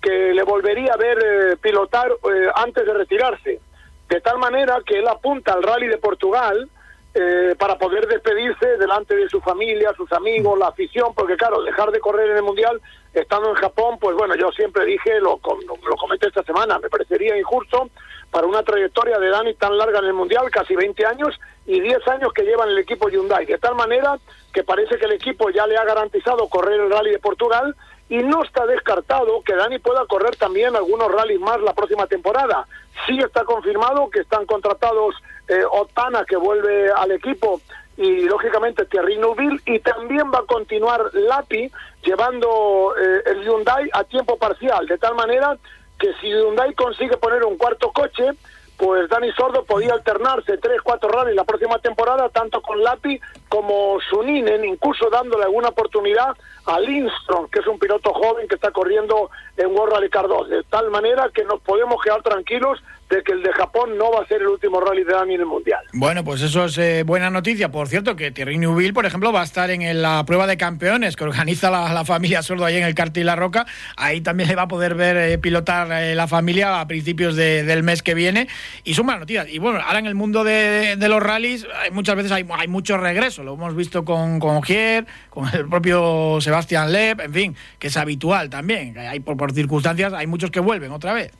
que 0.00 0.34
le 0.34 0.42
volvería 0.42 0.92
a 0.92 0.96
ver 0.96 1.56
pilotar 1.58 2.10
antes 2.56 2.84
de 2.84 2.92
retirarse, 2.92 3.60
de 4.08 4.20
tal 4.20 4.38
manera 4.38 4.80
que 4.84 4.98
él 4.98 5.06
apunta 5.06 5.52
al 5.52 5.62
rally 5.62 5.86
de 5.86 5.98
Portugal, 5.98 6.68
eh, 7.14 7.54
para 7.58 7.76
poder 7.76 8.06
despedirse 8.06 8.78
delante 8.78 9.14
de 9.14 9.28
su 9.28 9.40
familia, 9.40 9.92
sus 9.96 10.10
amigos, 10.12 10.58
la 10.58 10.68
afición, 10.68 11.12
porque 11.14 11.36
claro, 11.36 11.62
dejar 11.62 11.90
de 11.90 12.00
correr 12.00 12.30
en 12.30 12.38
el 12.38 12.42
Mundial 12.42 12.80
estando 13.12 13.50
en 13.50 13.56
Japón, 13.56 13.98
pues 14.00 14.16
bueno, 14.16 14.34
yo 14.34 14.50
siempre 14.52 14.86
dije, 14.86 15.20
lo, 15.20 15.38
lo, 15.66 15.96
comenté 15.96 16.28
esta 16.28 16.42
semana, 16.42 16.78
me 16.78 16.88
parecería 16.88 17.38
injusto 17.38 17.90
para 18.30 18.46
una 18.46 18.62
trayectoria 18.62 19.18
de 19.18 19.28
Dani 19.28 19.52
tan 19.54 19.76
larga 19.76 19.98
en 19.98 20.06
el 20.06 20.14
Mundial, 20.14 20.50
casi 20.50 20.74
20 20.74 21.04
años 21.04 21.38
y 21.66 21.80
10 21.80 22.08
años 22.08 22.32
que 22.32 22.44
lleva 22.44 22.64
el 22.64 22.78
equipo 22.78 23.10
Hyundai, 23.10 23.44
de 23.44 23.58
tal 23.58 23.74
manera 23.74 24.18
que 24.54 24.64
parece 24.64 24.96
que 24.96 25.04
el 25.04 25.12
equipo 25.12 25.50
ya 25.50 25.66
le 25.66 25.76
ha 25.76 25.84
garantizado 25.84 26.48
correr 26.48 26.80
el 26.80 26.90
Rally 26.90 27.10
de 27.10 27.18
Portugal 27.18 27.76
y 28.08 28.18
no 28.18 28.42
está 28.42 28.66
descartado 28.66 29.42
que 29.42 29.54
Dani 29.54 29.78
pueda 29.78 30.04
correr 30.06 30.36
también 30.36 30.76
algunos 30.76 31.10
rallies 31.10 31.40
más 31.40 31.60
la 31.62 31.72
próxima 31.72 32.06
temporada. 32.06 32.66
Sí 33.06 33.18
está 33.18 33.44
confirmado 33.44 34.10
que 34.10 34.20
están 34.20 34.44
contratados 34.44 35.14
eh, 35.48 35.62
Otana, 35.70 36.24
que 36.24 36.36
vuelve 36.36 36.90
al 36.90 37.12
equipo, 37.12 37.60
y 37.96 38.22
lógicamente 38.22 38.86
Thierry 38.86 39.18
Neuville, 39.18 39.60
y 39.66 39.78
también 39.80 40.30
va 40.32 40.38
a 40.38 40.46
continuar 40.46 41.10
Lapi 41.12 41.70
llevando 42.04 42.94
eh, 42.96 43.22
el 43.26 43.44
Hyundai 43.44 43.88
a 43.92 44.04
tiempo 44.04 44.36
parcial, 44.38 44.86
de 44.86 44.98
tal 44.98 45.14
manera 45.14 45.56
que 45.98 46.12
si 46.20 46.28
Hyundai 46.28 46.74
consigue 46.74 47.16
poner 47.16 47.44
un 47.44 47.56
cuarto 47.56 47.92
coche, 47.92 48.30
pues 48.76 49.08
Dani 49.08 49.30
Sordo 49.32 49.64
podía 49.64 49.92
alternarse 49.92 50.58
tres, 50.58 50.80
cuatro 50.82 51.08
rallies 51.08 51.36
la 51.36 51.44
próxima 51.44 51.78
temporada, 51.78 52.28
tanto 52.30 52.60
con 52.60 52.82
Lapi 52.82 53.20
como 53.52 53.98
Suninen, 54.08 54.64
incluso 54.64 55.10
dándole 55.10 55.44
alguna 55.44 55.68
oportunidad 55.68 56.34
a 56.64 56.80
Lindstrom, 56.80 57.50
que 57.50 57.60
es 57.60 57.66
un 57.66 57.78
piloto 57.78 58.10
joven 58.14 58.48
que 58.48 58.54
está 58.54 58.70
corriendo 58.70 59.28
en 59.58 59.66
World 59.66 59.92
Rally 59.92 60.08
Car 60.08 60.26
2, 60.26 60.48
de 60.48 60.62
tal 60.70 60.90
manera 60.90 61.28
que 61.34 61.44
nos 61.44 61.60
podemos 61.60 62.02
quedar 62.02 62.22
tranquilos 62.22 62.82
de 63.12 63.22
que 63.22 63.32
el 63.32 63.42
de 63.42 63.52
Japón 63.52 63.98
no 63.98 64.10
va 64.10 64.22
a 64.22 64.26
ser 64.26 64.40
el 64.40 64.48
último 64.48 64.80
rally 64.80 65.04
de 65.04 65.12
Dani 65.12 65.34
en 65.34 65.40
el 65.40 65.46
Mundial. 65.46 65.84
Bueno, 65.92 66.24
pues 66.24 66.40
eso 66.40 66.64
es 66.64 66.78
eh, 66.78 67.02
buena 67.04 67.28
noticia. 67.28 67.70
Por 67.70 67.88
cierto, 67.88 68.16
que 68.16 68.30
Thierry 68.30 68.56
Neuville, 68.56 68.94
por 68.94 69.04
ejemplo, 69.04 69.32
va 69.32 69.42
a 69.42 69.44
estar 69.44 69.70
en, 69.70 70.00
la 70.00 70.24
prueba 70.24 70.46
de 70.46 70.56
campeones 70.56 71.14
que 71.14 71.24
organiza 71.24 71.70
la, 71.70 72.04
familia 72.06 72.42
Sordo 72.42 72.64
ahí 72.64 72.76
en 72.78 72.84
el 72.84 72.94
Cartil 72.94 73.26
La 73.26 73.36
Roca. 73.36 73.66
Ahí 73.96 74.22
también 74.22 74.48
le 74.48 74.54
va 74.54 74.62
a 74.62 74.68
poder 74.68 74.94
ver 74.94 75.16
eh, 75.16 75.38
pilotar 75.38 75.92
eh, 75.92 76.14
la 76.14 76.26
familia 76.26 76.80
a 76.80 76.86
principios 76.88 77.36
del 77.36 77.82
mes 77.82 78.02
que 78.02 78.14
viene. 78.14 78.48
Y 78.82 78.94
son 78.94 79.04
buenas 79.04 79.20
noticias. 79.20 79.46
Y 79.50 79.58
bueno, 79.58 79.80
ahora 79.84 79.98
en 79.98 80.06
el 80.06 80.14
mundo 80.14 80.42
de, 80.42 80.96
los 80.96 81.22
rallies 81.22 81.66
muchas 81.92 82.16
veces 82.16 82.32
hay, 82.32 82.46
hay 82.50 82.68
mucho 82.68 82.96
Lo 83.42 83.54
hemos 83.54 83.74
visto 83.74 84.04
con, 84.04 84.38
con 84.38 84.62
Gier, 84.62 85.06
con 85.30 85.48
el 85.54 85.68
propio 85.68 86.40
Sebastián 86.40 86.92
Lepp, 86.92 87.20
en 87.20 87.32
fin, 87.32 87.56
que 87.78 87.88
es 87.88 87.96
habitual 87.96 88.50
también. 88.50 88.96
Hay, 88.98 89.20
por 89.20 89.52
circunstancias 89.52 90.12
hay 90.12 90.26
muchos 90.26 90.50
que 90.50 90.60
vuelven 90.60 90.92
otra 90.92 91.12
vez. 91.12 91.32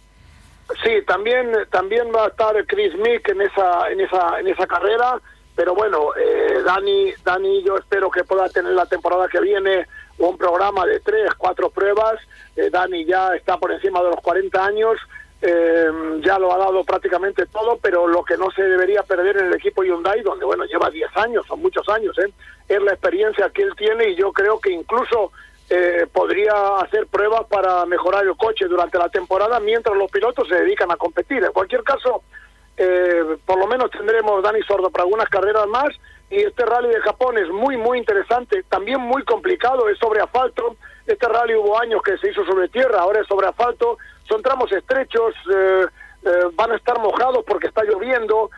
Sí, 0.83 0.91
también 1.07 1.53
también 1.71 2.07
va 2.15 2.25
a 2.25 2.29
estar 2.29 2.55
Chris 2.67 2.95
Mick 2.97 3.29
en 3.29 3.43
esa 3.43 3.91
en 3.91 4.01
esa 4.01 4.41
en 4.41 4.49
esa 4.49 4.67
carrera, 4.67 5.21
pero 5.55 5.75
bueno, 5.75 6.11
eh, 6.17 6.63
Dani 6.65 7.13
Dani 7.25 7.63
yo 7.63 7.77
espero 7.77 8.11
que 8.11 8.25
pueda 8.25 8.49
tener 8.49 8.73
la 8.73 8.87
temporada 8.87 9.29
que 9.29 9.41
viene 9.41 9.87
un 10.19 10.39
programa 10.39 10.87
de 10.87 11.01
tres, 11.01 11.33
cuatro 11.37 11.71
pruebas. 11.71 12.21
Eh, 12.57 12.71
Dani 12.71 13.05
ya 13.05 13.35
está 13.35 13.59
por 13.59 13.73
encima 13.73 14.03
de 14.03 14.11
los 14.11 14.21
40 14.21 14.65
años, 14.65 14.97
eh, 15.45 15.91
ya 16.25 16.39
lo 16.39 16.53
ha 16.53 16.59
dado 16.59 16.85
prácticamente 16.85 17.47
todo, 17.47 17.77
pero 17.83 18.07
lo 18.07 18.23
que 18.23 18.37
no 18.37 18.51
se 18.53 18.63
debería 18.63 19.03
perder 19.03 19.39
en 19.39 19.47
el 19.47 19.55
equipo 19.55 19.83
Hyundai, 19.83 20.23
donde 20.23 20.45
bueno 20.45 20.65
lleva 20.65 20.89
10 20.89 21.17
años, 21.17 21.45
son 21.47 21.61
muchos 21.61 21.89
años, 21.89 22.17
¿eh? 22.19 22.33
es 22.69 22.81
la 22.81 22.93
experiencia 22.93 23.51
que 23.51 23.63
él 23.63 23.75
tiene 23.77 24.11
y 24.11 24.15
yo 24.15 24.33
creo 24.33 24.61
que 24.61 24.71
incluso 24.71 25.33
eh, 25.69 26.07
podría 26.13 26.79
hacer 26.79 27.07
pruebas 27.09 27.45
para 27.49 27.85
mejorar 27.87 28.25
el 28.25 28.37
coche 28.37 28.67
durante 28.67 28.99
la 28.99 29.09
temporada 29.09 29.59
mientras 29.59 29.97
los 29.97 30.11
pilotos 30.11 30.47
se 30.47 30.55
dedican 30.55 30.93
a 30.93 30.97
competir. 30.97 31.43
En 31.43 31.53
cualquier 31.53 31.83
caso, 31.83 32.23
eh, 32.77 33.37
por 33.45 33.59
lo 33.59 33.67
menos 33.67 33.91
tendremos 33.91 34.43
Dani 34.43 34.63
Sordo 34.63 34.91
para 34.91 35.05
algunas 35.05 35.29
carreras 35.29 35.67
más 35.67 35.89
y 36.31 36.37
este 36.37 36.65
rally 36.65 36.89
de 36.89 37.01
Japón 37.01 37.37
es 37.37 37.49
muy, 37.51 37.77
muy 37.77 37.99
interesante, 37.99 38.63
también 38.69 39.01
muy 39.01 39.25
complicado, 39.25 39.89
es 39.89 39.99
sobre 39.99 40.21
asfalto. 40.21 40.77
Este 41.07 41.27
rally 41.27 41.55
hubo 41.55 41.79
años 41.81 42.01
que 42.03 42.17
se 42.19 42.31
hizo 42.31 42.45
sobre 42.45 42.69
tierra, 42.69 43.01
ahora 43.01 43.21
es 43.21 43.27
sobre 43.27 43.49
asfalto. 43.49 43.99
Son 44.33 44.41
tramos 44.41 44.73
estrechos, 44.73 45.35
eh, 45.55 45.85
van 46.55 46.73
a 46.73 46.77
estar 46.77 46.99
mojados 46.99 47.45
porque 47.47 47.67
está 47.67 47.85
lloviendo, 47.85 48.49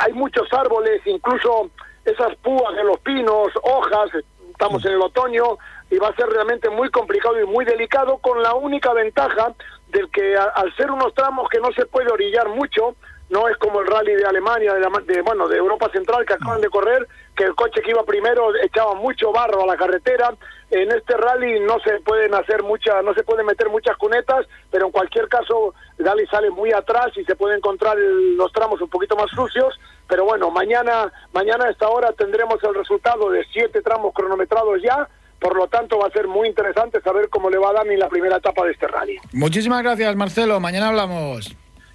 hay 0.00 0.12
muchos 0.14 0.52
árboles, 0.52 1.00
incluso 1.04 1.70
esas 2.04 2.34
púas 2.38 2.74
de 2.74 2.82
los 2.82 2.98
pinos, 2.98 3.52
hojas, 3.62 4.10
estamos 4.50 4.84
en 4.84 4.94
el 4.94 5.00
otoño, 5.00 5.58
y 5.92 5.98
va 5.98 6.08
a 6.08 6.16
ser 6.16 6.26
realmente 6.26 6.68
muy 6.70 6.90
complicado 6.90 7.40
y 7.40 7.46
muy 7.46 7.64
delicado 7.64 8.18
con 8.18 8.42
la 8.42 8.54
única 8.54 8.92
ventaja 8.94 9.54
del 9.90 10.10
que 10.10 10.36
al 10.36 10.74
ser 10.74 10.90
unos 10.90 11.14
tramos 11.14 11.48
que 11.50 11.60
no 11.60 11.70
se 11.70 11.86
puede 11.86 12.10
orillar 12.10 12.48
mucho, 12.48 12.96
no 13.30 13.46
es 13.46 13.56
como 13.58 13.82
el 13.82 13.86
rally 13.86 14.12
de 14.12 14.24
Alemania, 14.24 14.74
de, 14.74 15.22
bueno, 15.22 15.46
de 15.46 15.56
Europa 15.56 15.88
Central 15.92 16.26
que 16.26 16.34
acaban 16.34 16.60
de 16.60 16.68
correr, 16.68 17.06
que 17.36 17.44
el 17.44 17.54
coche 17.54 17.82
que 17.82 17.90
iba 17.90 18.02
primero 18.04 18.54
echaba 18.62 18.94
mucho 18.94 19.32
barro 19.32 19.62
a 19.62 19.66
la 19.66 19.76
carretera. 19.76 20.34
En 20.70 20.90
este 20.90 21.16
rally 21.16 21.60
no 21.60 21.78
se 21.80 22.00
pueden 22.00 22.34
hacer 22.34 22.62
muchas, 22.62 23.04
no 23.04 23.14
se 23.14 23.22
pueden 23.22 23.46
meter 23.46 23.68
muchas 23.68 23.96
cunetas, 23.96 24.46
pero 24.70 24.86
en 24.86 24.92
cualquier 24.92 25.28
caso 25.28 25.74
el 25.98 26.06
rally 26.06 26.26
sale 26.26 26.50
muy 26.50 26.72
atrás 26.72 27.08
y 27.16 27.24
se 27.24 27.36
puede 27.36 27.56
encontrar 27.56 27.96
los 27.98 28.52
tramos 28.52 28.80
un 28.80 28.88
poquito 28.88 29.14
más 29.16 29.30
sucios. 29.30 29.78
Pero 30.08 30.24
bueno, 30.24 30.50
mañana, 30.50 31.12
mañana 31.32 31.66
a 31.66 31.70
esta 31.70 31.88
hora 31.88 32.12
tendremos 32.12 32.62
el 32.64 32.74
resultado 32.74 33.30
de 33.30 33.44
siete 33.52 33.82
tramos 33.82 34.12
cronometrados 34.14 34.80
ya 34.82 35.08
por 35.38 35.56
lo 35.56 35.68
tanto, 35.68 35.98
va 35.98 36.06
a 36.06 36.10
ser 36.10 36.26
muy 36.26 36.48
interesante 36.48 37.00
saber 37.02 37.28
cómo 37.28 37.50
le 37.50 37.58
va 37.58 37.70
a 37.70 37.72
Dani 37.74 37.94
en 37.94 38.00
la 38.00 38.08
primera 38.08 38.36
etapa 38.38 38.64
de 38.64 38.72
este 38.72 38.88
rally. 38.88 39.18
Muchísimas 39.32 39.82
gracias, 39.82 40.16
Marcelo. 40.16 40.58
Mañana 40.60 40.88
hablamos. 40.88 41.54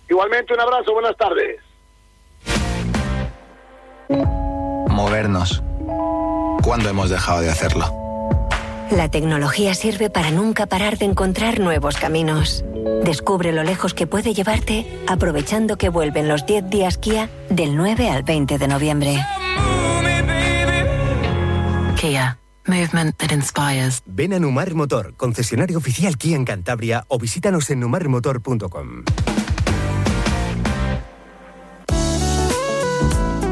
Igualmente, 0.10 0.54
un 0.54 0.60
abrazo. 0.60 0.94
Buenas 0.94 1.18
tardes. 1.18 1.60
Movernos. 5.02 5.64
¿Cuándo 6.62 6.90
hemos 6.90 7.10
dejado 7.10 7.42
de 7.42 7.50
hacerlo? 7.50 7.92
La 8.92 9.10
tecnología 9.10 9.74
sirve 9.74 10.12
para 10.12 10.30
nunca 10.30 10.68
parar 10.68 11.00
de 11.00 11.06
encontrar 11.06 11.60
nuevos 11.60 11.98
caminos. 11.98 12.64
Descubre 13.04 13.52
lo 13.52 13.64
lejos 13.64 13.96
que 13.96 14.06
puede 14.06 14.36
llevarte 14.36 14.86
aprovechando 15.08 15.78
que 15.78 15.90
vuelven 15.90 16.28
los 16.28 16.46
10 16.46 16.70
días 16.70 17.00
Kia 17.00 17.32
del 17.50 17.76
9 17.76 18.12
al 18.12 18.22
20 18.22 18.60
de 18.60 18.68
noviembre. 18.68 19.26
Kia. 22.00 22.38
Movement 22.68 23.18
that 23.18 23.32
inspires. 23.32 24.04
Ven 24.06 24.34
a 24.34 24.40
Numar 24.40 24.76
Motor, 24.76 25.16
concesionario 25.16 25.80
oficial 25.80 26.16
Kia 26.16 26.36
en 26.36 26.46
Cantabria 26.46 27.06
o 27.08 27.18
visítanos 27.18 27.72
en 27.72 27.80
numarmotor.com. 27.80 29.04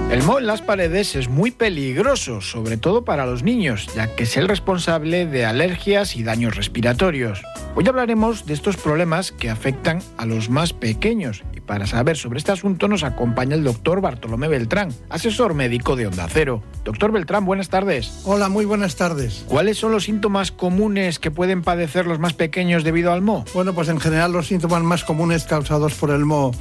El 0.09 0.23
moho 0.23 0.39
en 0.39 0.47
las 0.47 0.63
paredes 0.63 1.15
es 1.15 1.29
muy 1.29 1.51
peligroso, 1.51 2.41
sobre 2.41 2.77
todo 2.77 3.05
para 3.05 3.27
los 3.27 3.43
niños, 3.43 3.87
ya 3.93 4.15
que 4.15 4.23
es 4.23 4.37
el 4.37 4.47
responsable 4.47 5.27
de 5.27 5.45
alergias 5.45 6.15
y 6.15 6.23
daños 6.23 6.55
respiratorios. 6.55 7.43
Hoy 7.75 7.87
hablaremos 7.87 8.47
de 8.47 8.55
estos 8.55 8.75
problemas 8.75 9.31
que 9.31 9.51
afectan 9.51 10.01
a 10.17 10.25
los 10.25 10.49
más 10.49 10.73
pequeños 10.73 11.43
y 11.55 11.59
para 11.59 11.85
saber 11.85 12.17
sobre 12.17 12.39
este 12.39 12.51
asunto 12.51 12.87
nos 12.87 13.03
acompaña 13.03 13.53
el 13.53 13.63
doctor 13.63 14.01
Bartolomé 14.01 14.47
Beltrán, 14.47 14.91
asesor 15.09 15.53
médico 15.53 15.95
de 15.95 16.07
Onda 16.07 16.27
Cero. 16.27 16.63
Doctor 16.83 17.11
Beltrán, 17.11 17.45
buenas 17.45 17.69
tardes. 17.69 18.21
Hola, 18.25 18.49
muy 18.49 18.65
buenas 18.65 18.95
tardes. 18.95 19.45
¿Cuáles 19.47 19.77
son 19.77 19.91
los 19.91 20.05
síntomas 20.05 20.51
comunes 20.51 21.19
que 21.19 21.29
pueden 21.29 21.61
padecer 21.61 22.07
los 22.07 22.17
más 22.17 22.33
pequeños 22.33 22.83
debido 22.83 23.13
al 23.13 23.21
moho? 23.21 23.45
Bueno, 23.53 23.75
pues 23.75 23.89
en 23.89 23.99
general 23.99 24.31
los 24.31 24.47
síntomas 24.47 24.81
más 24.81 25.03
comunes 25.03 25.43
causados 25.43 25.93
por 25.93 26.09
el 26.09 26.25
moho 26.25 26.51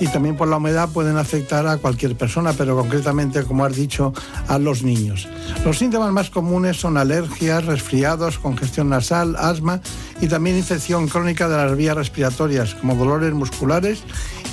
y 0.00 0.08
también 0.08 0.36
por 0.36 0.48
la 0.48 0.56
humedad 0.56 0.88
pueden 0.88 1.18
afectar 1.18 1.66
a 1.66 1.76
cualquier 1.76 2.16
persona, 2.16 2.54
pero 2.54 2.74
concretamente, 2.74 3.44
como 3.44 3.64
has 3.64 3.76
dicho, 3.76 4.12
a 4.48 4.58
los 4.58 4.82
niños. 4.82 5.28
Los 5.64 5.78
síntomas 5.78 6.10
más 6.10 6.30
comunes 6.30 6.78
son 6.78 6.96
alergias, 6.96 7.66
resfriados, 7.66 8.38
congestión 8.38 8.88
nasal, 8.88 9.36
asma 9.38 9.80
y 10.20 10.26
también 10.26 10.56
infección 10.56 11.06
crónica 11.06 11.48
de 11.48 11.56
las 11.56 11.76
vías 11.76 11.94
respiratorias, 11.94 12.74
como 12.74 12.94
dolores 12.94 13.34
musculares 13.34 14.02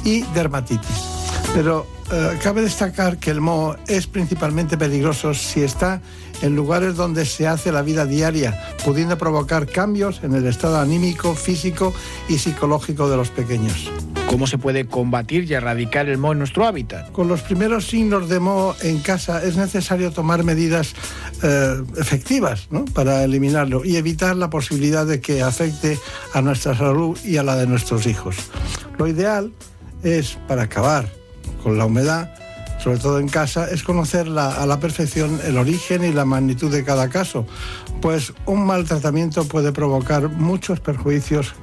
y 0.04 0.22
dermatitis. 0.34 1.18
Pero 1.54 1.88
eh, 2.12 2.38
cabe 2.44 2.62
destacar 2.62 3.18
que 3.18 3.32
el 3.32 3.42
moho 3.42 3.78
es 3.88 4.06
principalmente 4.06 4.78
peligroso 4.78 5.34
si 5.34 5.62
está 5.64 6.02
en 6.42 6.56
lugares 6.56 6.96
donde 6.96 7.26
se 7.26 7.48
hace 7.48 7.72
la 7.72 7.82
vida 7.82 8.06
diaria, 8.06 8.76
pudiendo 8.86 9.18
provocar 9.18 9.66
cambios 9.66 10.22
en 10.24 10.36
el 10.36 10.46
estado 10.46 10.80
anímico, 10.80 11.34
físico 11.36 11.94
y 12.28 12.38
psicológico 12.38 13.10
de 13.10 13.18
los 13.18 13.30
pequeños. 13.30 13.90
¿Cómo 14.28 14.46
se 14.46 14.58
puede 14.58 14.86
combatir 14.86 15.50
y 15.50 15.54
erradicar 15.54 16.10
el 16.10 16.18
moho 16.18 16.34
en 16.34 16.40
nuestro 16.40 16.66
hábitat? 16.66 17.12
Con 17.14 17.30
los 17.30 17.42
primeros 17.42 17.88
signos 17.88 18.28
de 18.28 18.42
moho 18.42 18.76
en 18.82 19.00
casa 19.00 19.42
es 19.42 19.56
necesario 19.56 20.12
tomar 20.12 20.44
medidas 20.44 20.94
eh, 21.44 21.82
efectivas 21.98 22.68
para 22.94 23.24
eliminarlo 23.24 23.86
y 23.86 23.96
evitar 23.96 24.36
la 24.36 24.50
posibilidad 24.50 25.06
de 25.06 25.22
que 25.22 25.42
afecte 25.42 25.98
a 26.34 26.42
nuestra 26.42 26.76
salud 26.76 27.18
y 27.24 27.38
a 27.38 27.44
la 27.44 27.56
de 27.56 27.68
nuestros 27.68 28.06
hijos. 28.06 28.36
Lo 28.98 29.08
ideal 29.08 29.54
es, 30.04 30.38
para 30.48 30.64
acabar 30.64 31.10
con 31.64 31.78
la 31.78 31.86
humedad, 31.86 32.34
sobre 32.84 32.98
todo 33.00 33.20
en 33.20 33.30
casa, 33.30 33.70
es 33.72 33.82
conocer 33.82 34.28
a 34.28 34.66
la 34.66 34.80
perfección 34.80 35.40
el 35.46 35.58
origen 35.58 36.04
y 36.04 36.12
la 36.12 36.26
magnitud 36.26 36.72
de 36.72 36.84
cada 36.84 37.10
caso, 37.10 37.48
pues 38.02 38.34
un 38.46 38.66
mal 38.66 38.84
tratamiento 38.84 39.48
puede 39.48 39.72
provocar 39.72 40.30
muchos 40.30 40.82
perjuicios 40.82 41.54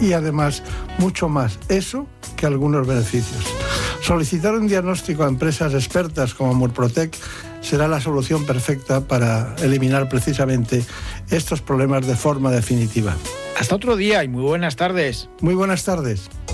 y 0.00 0.12
además 0.12 0.62
mucho 0.98 1.28
más 1.28 1.58
eso 1.68 2.06
que 2.36 2.46
algunos 2.46 2.86
beneficios. 2.86 3.44
Solicitar 4.02 4.54
un 4.54 4.66
diagnóstico 4.66 5.24
a 5.24 5.28
empresas 5.28 5.74
expertas 5.74 6.34
como 6.34 6.54
Murprotec 6.54 7.16
será 7.60 7.86
la 7.86 8.00
solución 8.00 8.46
perfecta 8.46 9.02
para 9.02 9.54
eliminar 9.62 10.08
precisamente 10.08 10.84
estos 11.30 11.60
problemas 11.60 12.06
de 12.06 12.16
forma 12.16 12.50
definitiva. 12.50 13.14
Hasta 13.58 13.76
otro 13.76 13.96
día 13.96 14.24
y 14.24 14.28
muy 14.28 14.42
buenas 14.42 14.76
tardes. 14.76 15.28
Muy 15.40 15.54
buenas 15.54 15.84
tardes. 15.84 16.30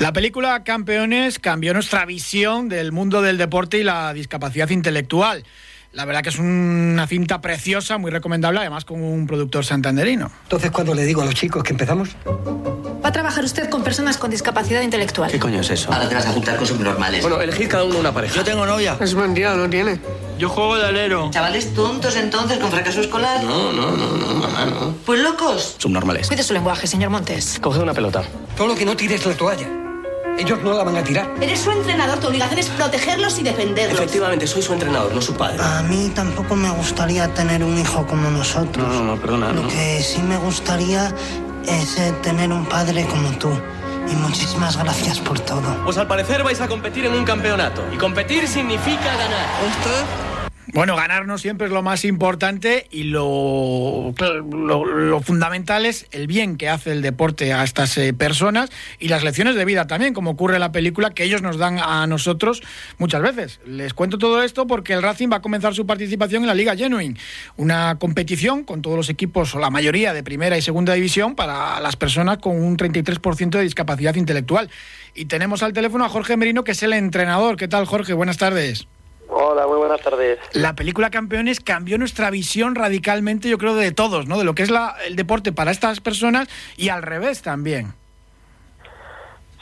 La 0.00 0.14
película 0.14 0.64
Campeones 0.64 1.38
cambió 1.38 1.74
nuestra 1.74 2.06
visión 2.06 2.70
del 2.70 2.90
mundo 2.90 3.20
del 3.20 3.36
deporte 3.36 3.76
y 3.76 3.84
la 3.84 4.14
discapacidad 4.14 4.70
intelectual. 4.70 5.44
La 5.92 6.06
verdad 6.06 6.22
que 6.22 6.30
es 6.30 6.38
una 6.38 7.06
cinta 7.06 7.42
preciosa, 7.42 7.98
muy 7.98 8.10
recomendable, 8.10 8.60
además 8.60 8.86
con 8.86 9.02
un 9.02 9.26
productor 9.26 9.66
santanderino. 9.66 10.32
Entonces, 10.44 10.70
cuando 10.70 10.94
le 10.94 11.04
digo 11.04 11.20
a 11.20 11.26
los 11.26 11.34
chicos 11.34 11.62
que 11.62 11.72
empezamos? 11.72 12.16
Va 12.26 13.10
a 13.10 13.12
trabajar 13.12 13.44
usted 13.44 13.68
con 13.68 13.84
personas 13.84 14.16
con 14.16 14.30
discapacidad 14.30 14.80
intelectual. 14.80 15.30
¿Qué 15.30 15.38
coño 15.38 15.60
es 15.60 15.68
eso? 15.68 15.92
Ahora 15.92 16.08
te 16.08 16.14
vas 16.14 16.24
a 16.24 16.32
juntar 16.32 16.56
con 16.56 16.66
subnormales. 16.66 17.20
Bueno, 17.20 17.38
elegid 17.38 17.68
cada 17.68 17.84
uno 17.84 17.98
una 17.98 18.14
pareja. 18.14 18.36
Yo 18.36 18.42
tengo 18.42 18.64
novia. 18.64 18.96
Es 19.00 19.14
mentira, 19.14 19.54
no 19.54 19.68
tiene. 19.68 20.00
Yo 20.38 20.48
juego 20.48 20.76
de 20.76 20.86
alero. 20.86 21.28
¿Chavales 21.30 21.74
tontos 21.74 22.16
entonces 22.16 22.56
con 22.56 22.70
fracaso 22.70 23.02
escolar? 23.02 23.44
No, 23.44 23.70
no, 23.70 23.94
no, 23.94 24.16
no, 24.16 24.34
mamá, 24.34 24.64
no. 24.64 24.94
Pues 25.04 25.20
locos. 25.20 25.76
Subnormales. 25.76 26.26
Cuide 26.26 26.42
su 26.42 26.54
lenguaje, 26.54 26.86
señor 26.86 27.10
Montes. 27.10 27.58
Coge 27.60 27.80
una 27.80 27.92
pelota. 27.92 28.22
Todo 28.56 28.68
lo 28.68 28.74
que 28.74 28.86
no 28.86 28.96
tires 28.96 29.26
la 29.26 29.34
toalla. 29.34 29.68
Ellos 30.38 30.62
no 30.62 30.72
la 30.72 30.84
van 30.84 30.96
a 30.96 31.04
tirar. 31.04 31.30
Eres 31.40 31.60
su 31.60 31.70
entrenador, 31.70 32.18
tu 32.18 32.28
obligación 32.28 32.58
es 32.58 32.68
protegerlos 32.68 33.38
y 33.38 33.42
defenderlos. 33.42 33.98
Efectivamente, 33.98 34.46
soy 34.46 34.62
su 34.62 34.72
entrenador, 34.72 35.14
no 35.14 35.20
su 35.20 35.34
padre. 35.34 35.58
A 35.62 35.82
mí 35.82 36.10
tampoco 36.14 36.56
me 36.56 36.70
gustaría 36.70 37.32
tener 37.34 37.62
un 37.62 37.78
hijo 37.78 38.06
como 38.06 38.30
nosotros. 38.30 38.86
No, 38.86 38.94
no, 38.94 39.16
no, 39.16 39.20
perdona. 39.20 39.52
Lo 39.52 39.62
no. 39.62 39.68
que 39.68 40.02
sí 40.02 40.22
me 40.22 40.36
gustaría 40.38 41.14
es 41.66 41.98
eh, 41.98 42.12
tener 42.22 42.52
un 42.52 42.64
padre 42.66 43.04
como 43.06 43.30
tú. 43.38 43.50
Y 44.10 44.14
muchísimas 44.16 44.76
gracias 44.76 45.20
por 45.20 45.38
todo. 45.38 45.84
Pues 45.84 45.98
al 45.98 46.06
parecer 46.06 46.42
vais 46.42 46.60
a 46.60 46.68
competir 46.68 47.04
en 47.04 47.14
un 47.14 47.24
campeonato. 47.24 47.82
Y 47.92 47.96
competir 47.96 48.48
significa 48.48 49.16
ganar. 49.16 49.46
Bueno, 50.72 50.96
ganar 50.96 51.26
no 51.26 51.38
siempre 51.38 51.66
es 51.66 51.72
lo 51.72 51.82
más 51.82 52.04
importante 52.04 52.86
y 52.90 53.04
lo 53.04 54.14
fundamental 55.22 55.86
es 55.86 56.06
el 56.12 56.26
bien 56.26 56.56
que 56.56 56.68
hace 56.68 56.92
el 56.92 57.02
deporte 57.02 57.52
a 57.52 57.64
estas 57.64 57.96
eh, 57.98 58.12
personas 58.12 58.70
y 58.98 59.08
las 59.08 59.24
lecciones 59.24 59.56
de 59.56 59.64
vida 59.64 59.86
también, 59.86 60.14
como 60.14 60.30
ocurre 60.30 60.54
en 60.54 60.60
la 60.60 60.72
película 60.72 61.10
que 61.10 61.24
ellos 61.24 61.42
nos 61.42 61.58
dan 61.58 61.78
a 61.78 62.06
nosotros 62.06 62.62
muchas 62.98 63.22
veces. 63.22 63.60
Les 63.66 63.94
cuento 63.94 64.18
todo 64.18 64.42
esto 64.42 64.66
porque 64.66 64.92
el 64.92 65.02
Racing 65.02 65.28
va 65.32 65.36
a 65.36 65.42
comenzar 65.42 65.74
su 65.74 65.86
participación 65.86 66.42
en 66.42 66.48
la 66.48 66.54
Liga 66.54 66.76
Genuine, 66.76 67.16
una 67.56 67.96
competición 67.98 68.64
con 68.64 68.82
todos 68.82 68.96
los 68.96 69.08
equipos 69.08 69.54
o 69.54 69.58
la 69.58 69.70
mayoría 69.70 70.12
de 70.12 70.22
primera 70.22 70.56
y 70.56 70.62
segunda 70.62 70.94
división 70.94 71.34
para 71.34 71.80
las 71.80 71.96
personas 71.96 72.38
con 72.38 72.60
un 72.60 72.76
33% 72.76 73.50
de 73.50 73.62
discapacidad 73.62 74.14
intelectual. 74.14 74.70
Y 75.14 75.24
tenemos 75.24 75.62
al 75.62 75.72
teléfono 75.72 76.04
a 76.04 76.08
Jorge 76.08 76.36
Merino, 76.36 76.62
que 76.62 76.72
es 76.72 76.82
el 76.82 76.92
entrenador. 76.92 77.56
¿Qué 77.56 77.68
tal, 77.68 77.86
Jorge? 77.86 78.12
Buenas 78.12 78.38
tardes. 78.38 78.86
Hola, 79.32 79.66
muy 79.66 79.78
buenas 79.78 80.00
tardes. 80.00 80.38
La 80.52 80.74
película 80.74 81.10
Campeones 81.10 81.60
cambió 81.60 81.98
nuestra 81.98 82.30
visión 82.30 82.74
radicalmente, 82.74 83.48
yo 83.48 83.58
creo, 83.58 83.76
de 83.76 83.92
todos, 83.92 84.26
¿no? 84.26 84.38
De 84.38 84.44
lo 84.44 84.54
que 84.54 84.64
es 84.64 84.70
la, 84.70 84.96
el 85.06 85.14
deporte 85.14 85.52
para 85.52 85.70
estas 85.70 86.00
personas 86.00 86.48
y 86.76 86.88
al 86.88 87.02
revés 87.02 87.40
también. 87.40 87.94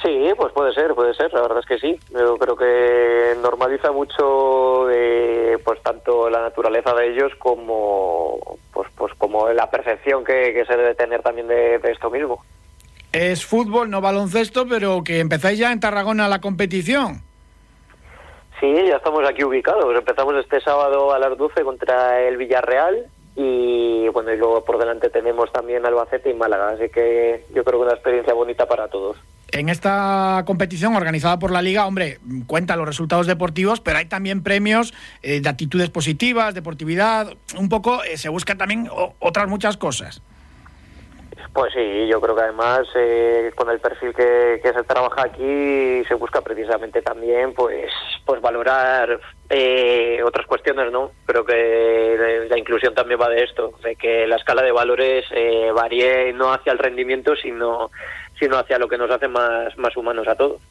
Sí, 0.02 0.31
pues 0.37 0.52
puede 0.52 0.72
ser, 0.72 0.94
puede 0.94 1.12
ser, 1.14 1.33
la 1.35 1.42
verdad 1.42 1.59
es 1.59 1.66
que 1.66 1.78
sí. 1.78 1.98
Yo 2.12 2.38
creo 2.38 2.57
que 2.57 3.37
normaliza 3.42 3.92
mucho 3.92 4.88
eh, 4.90 5.59
pues 5.64 5.83
tanto 5.83 6.31
la 6.31 6.40
naturaleza 6.40 6.94
de 6.94 7.12
ellos 7.12 7.33
como 7.38 8.38
pues 8.72 8.88
pues 8.96 9.12
como 9.18 9.50
la 9.50 9.68
percepción 9.68 10.24
que, 10.24 10.54
que 10.54 10.64
se 10.66 10.76
debe 10.76 10.94
tener 10.94 11.20
también 11.22 11.48
de, 11.48 11.78
de 11.78 11.90
esto 11.90 12.11
mismo. 12.11 12.42
Es 13.12 13.44
fútbol, 13.44 13.90
no 13.90 14.00
baloncesto, 14.00 14.66
pero 14.68 15.02
que 15.02 15.18
empezáis 15.18 15.59
ya 15.59 15.72
en 15.72 15.81
Tarragona 15.81 16.28
la 16.28 16.40
competición. 16.40 17.28
Sí, 18.61 18.75
ya 18.88 18.97
estamos 18.97 19.29
aquí 19.29 19.44
ubicados. 19.44 19.94
Empezamos 19.97 20.35
este 20.37 20.61
sábado 20.61 21.12
a 21.12 21.18
las 21.18 21.37
12 21.38 21.62
contra 21.62 22.21
el 22.23 22.37
Villarreal 22.37 23.07
y 23.37 24.09
bueno, 24.09 24.33
y 24.33 24.37
luego 24.37 24.64
por 24.64 24.79
delante 24.79 25.11
tenemos 25.11 25.53
también 25.53 25.87
Albacete 25.87 26.31
y 26.31 26.35
Málaga, 26.35 26.71
así 26.71 26.88
que 26.88 27.44
yo 27.55 27.62
creo 27.62 27.79
que 27.79 27.87
una 27.87 27.94
experiencia 27.94 28.35
bonita 28.35 28.66
para 28.66 28.88
todos. 28.88 29.16
En 29.53 29.68
esta 29.68 30.42
competición 30.44 30.97
organizada 30.97 31.38
por 31.38 31.53
la 31.53 31.62
Liga, 31.62 31.87
hombre, 31.87 32.18
cuenta 32.49 32.75
los 32.75 32.87
resultados 32.87 33.29
deportivos, 33.29 33.81
pero 33.81 33.99
hay 33.99 34.07
también 34.07 34.42
premios 34.42 34.92
eh, 35.23 35.40
de 35.40 35.49
actitudes 35.49 35.88
positivas, 35.88 36.53
deportividad, 36.53 37.33
un 37.57 37.68
poco 37.68 38.03
eh, 38.03 38.16
se 38.18 38.29
buscan 38.29 38.59
también 38.59 38.88
otras 39.21 39.49
muchas 39.49 39.77
cosas. 39.77 40.21
Pues 41.59 41.73
sí, 41.73 42.07
yo 42.07 42.21
creo 42.21 42.37
que 42.37 42.42
además 42.42 42.87
eh, 42.94 43.51
con 43.57 43.68
el 43.68 43.81
perfil 43.81 44.14
que, 44.14 44.61
se 44.62 44.85
trabaja 44.85 45.23
aquí 45.23 46.05
se 46.07 46.14
busca 46.14 46.40
precisamente 46.40 47.03
también 47.03 47.53
pues 47.53 47.90
pues 48.25 48.40
valorar 48.40 49.18
eh, 49.51 50.21
otras 50.25 50.47
cuestiones, 50.47 50.92
¿no? 50.92 51.11
Creo 51.27 51.44
que 51.44 52.47
la 52.49 52.57
inclusión 52.57 52.94
también 52.94 53.21
va 53.21 53.29
de 53.29 53.42
esto, 53.42 53.73
de 53.83 53.97
que 53.97 54.29
la 54.29 54.37
escala 54.37 54.62
de 54.62 54.71
valores 54.71 55.25
eh, 55.33 55.73
varíe 55.75 56.33
no 56.33 56.53
hacia 56.53 56.71
el 56.71 56.79
rendimiento, 56.79 57.35
sino 57.35 57.90
sino 58.38 58.57
hacia 58.57 58.79
lo 58.79 58.87
que 58.87 58.97
nos 58.97 59.11
hace 59.11 59.27
más, 59.27 59.77
más 59.79 59.97
humanos 59.97 60.29
a 60.29 60.37
todos. 60.37 60.62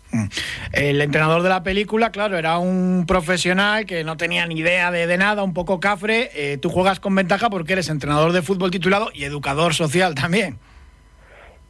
El 0.72 1.02
entrenador 1.02 1.44
de 1.44 1.50
la 1.50 1.64
película, 1.64 2.14
claro, 2.14 2.38
era 2.38 2.60
un 2.60 3.04
profesional 3.06 3.86
que 3.86 4.06
no 4.06 4.16
tenía 4.16 4.46
ni 4.46 4.60
idea 4.60 4.90
de, 4.90 5.06
de 5.06 5.18
nada, 5.18 5.44
un 5.44 5.54
poco 5.54 5.82
cafre. 5.82 6.30
Eh, 6.34 6.58
tú 6.60 6.70
juegas 6.70 7.02
con 7.02 7.14
ventaja 7.14 7.50
porque 7.50 7.74
eres 7.74 7.90
entrenador 7.90 8.32
de 8.32 8.42
fútbol 8.42 8.72
titulado 8.72 9.10
y 9.14 9.26
educador 9.26 9.74
social 9.74 10.16
también. 10.16 10.58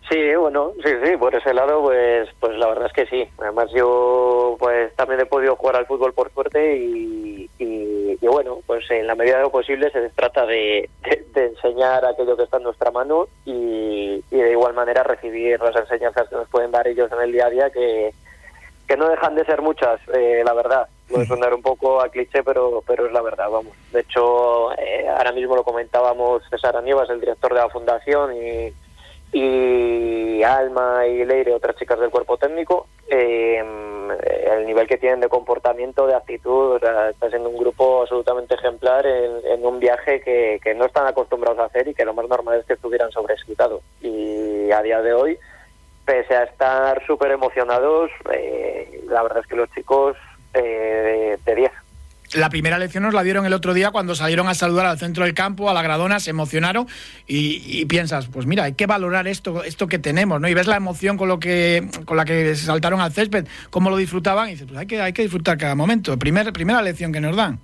Sí, 0.09 0.35
bueno, 0.35 0.71
sí, 0.83 0.89
sí, 1.03 1.17
por 1.17 1.35
ese 1.35 1.53
lado, 1.53 1.81
pues, 1.81 2.29
pues 2.39 2.57
la 2.57 2.67
verdad 2.67 2.87
es 2.87 2.93
que 2.93 3.05
sí. 3.07 3.29
Además 3.39 3.69
yo, 3.73 4.55
pues 4.57 4.95
también 4.95 5.19
he 5.19 5.25
podido 5.25 5.57
jugar 5.57 5.75
al 5.75 5.85
fútbol 5.85 6.13
por 6.13 6.31
suerte 6.31 6.77
y, 6.77 7.49
y, 7.59 8.17
y 8.21 8.27
bueno, 8.27 8.59
pues 8.65 8.89
en 8.89 9.05
la 9.05 9.15
medida 9.15 9.37
de 9.37 9.43
lo 9.43 9.51
posible 9.51 9.91
se 9.91 10.09
trata 10.11 10.45
de, 10.45 10.89
de, 11.03 11.25
de, 11.33 11.45
enseñar 11.47 12.05
aquello 12.05 12.37
que 12.37 12.43
está 12.43 12.55
en 12.55 12.63
nuestra 12.63 12.89
mano 12.91 13.27
y, 13.45 14.23
y, 14.31 14.37
de 14.37 14.51
igual 14.51 14.73
manera 14.73 15.03
recibir 15.03 15.59
las 15.59 15.75
enseñanzas 15.75 16.29
que 16.29 16.35
nos 16.35 16.47
pueden 16.47 16.71
dar 16.71 16.87
ellos 16.87 17.11
en 17.11 17.21
el 17.21 17.31
día 17.33 17.47
a 17.47 17.49
día 17.49 17.69
que, 17.69 18.13
que 18.87 18.95
no 18.95 19.09
dejan 19.09 19.35
de 19.35 19.43
ser 19.43 19.61
muchas, 19.61 19.99
eh, 20.13 20.41
la 20.45 20.53
verdad. 20.53 20.87
Puede 21.09 21.25
sonar 21.25 21.53
un 21.53 21.61
poco 21.61 22.01
a 22.01 22.09
cliché, 22.09 22.43
pero, 22.43 22.81
pero 22.85 23.07
es 23.07 23.11
la 23.13 23.21
verdad, 23.21 23.49
vamos. 23.49 23.73
De 23.91 24.01
hecho, 24.01 24.71
eh, 24.77 25.07
ahora 25.07 25.31
mismo 25.33 25.55
lo 25.55 25.63
comentábamos 25.63 26.43
César 26.49 26.77
Aníbal, 26.77 27.09
el 27.11 27.19
director 27.19 27.53
de 27.53 27.59
la 27.59 27.69
fundación 27.69 28.35
y 28.35 28.73
y 29.31 30.41
Alma 30.43 31.05
y 31.05 31.25
Leire, 31.25 31.53
otras 31.53 31.75
chicas 31.75 31.99
del 31.99 32.09
cuerpo 32.09 32.37
técnico, 32.37 32.87
eh, 33.09 33.63
el 34.51 34.65
nivel 34.65 34.87
que 34.87 34.97
tienen 34.97 35.19
de 35.19 35.29
comportamiento, 35.29 36.07
de 36.07 36.15
actitud, 36.15 36.73
o 36.73 36.77
está 36.77 37.29
siendo 37.29 37.49
un 37.49 37.57
grupo 37.57 38.01
absolutamente 38.01 38.55
ejemplar 38.55 39.05
en, 39.05 39.45
en 39.45 39.65
un 39.65 39.79
viaje 39.79 40.21
que, 40.21 40.59
que, 40.63 40.73
no 40.73 40.85
están 40.85 41.07
acostumbrados 41.07 41.59
a 41.59 41.65
hacer 41.65 41.87
y 41.87 41.93
que 41.93 42.05
lo 42.05 42.13
más 42.13 42.27
normal 42.27 42.59
es 42.59 42.65
que 42.65 42.73
estuvieran 42.73 43.11
sobreexcitados. 43.11 43.81
Y 44.01 44.71
a 44.71 44.81
día 44.81 45.01
de 45.01 45.13
hoy, 45.13 45.37
pese 46.05 46.35
a 46.35 46.43
estar 46.43 47.05
súper 47.05 47.31
emocionados, 47.31 48.09
eh, 48.33 49.03
la 49.07 49.23
verdad 49.23 49.39
es 49.39 49.47
que 49.47 49.57
los 49.57 49.69
chicos 49.71 50.15
eh, 50.53 51.37
de 51.45 51.55
10 51.55 51.71
la 52.33 52.49
primera 52.49 52.77
lección 52.77 53.03
nos 53.03 53.13
la 53.13 53.23
dieron 53.23 53.45
el 53.45 53.53
otro 53.53 53.73
día 53.73 53.91
cuando 53.91 54.15
salieron 54.15 54.47
a 54.47 54.53
saludar 54.53 54.85
al 54.85 54.99
centro 54.99 55.23
del 55.23 55.33
campo, 55.33 55.69
a 55.69 55.73
la 55.73 55.81
gradona, 55.81 56.19
se 56.19 56.31
emocionaron 56.31 56.87
y, 57.27 57.85
piensas, 57.85 58.27
pues 58.27 58.45
mira, 58.45 58.63
hay 58.63 58.73
que 58.73 58.85
valorar 58.85 59.27
esto, 59.27 59.63
esto 59.63 59.87
que 59.87 59.99
tenemos, 59.99 60.41
¿no? 60.41 60.47
Y 60.47 60.53
ves 60.53 60.67
la 60.67 60.75
emoción 60.75 61.17
con 61.17 61.27
lo 61.27 61.39
que, 61.39 61.89
con 62.05 62.17
la 62.17 62.25
que 62.25 62.55
saltaron 62.55 62.99
al 63.01 63.13
césped, 63.13 63.47
cómo 63.69 63.89
lo 63.89 63.97
disfrutaban, 63.97 64.49
y 64.49 64.51
dices, 64.51 64.67
pues 64.67 64.79
hay 64.79 64.87
que, 64.87 65.01
hay 65.01 65.13
que 65.13 65.21
disfrutar 65.21 65.57
cada 65.57 65.75
momento. 65.75 66.17
Primer, 66.17 66.51
primera 66.53 66.81
lección 66.81 67.11
que 67.11 67.21
nos 67.21 67.35
dan. 67.35 67.59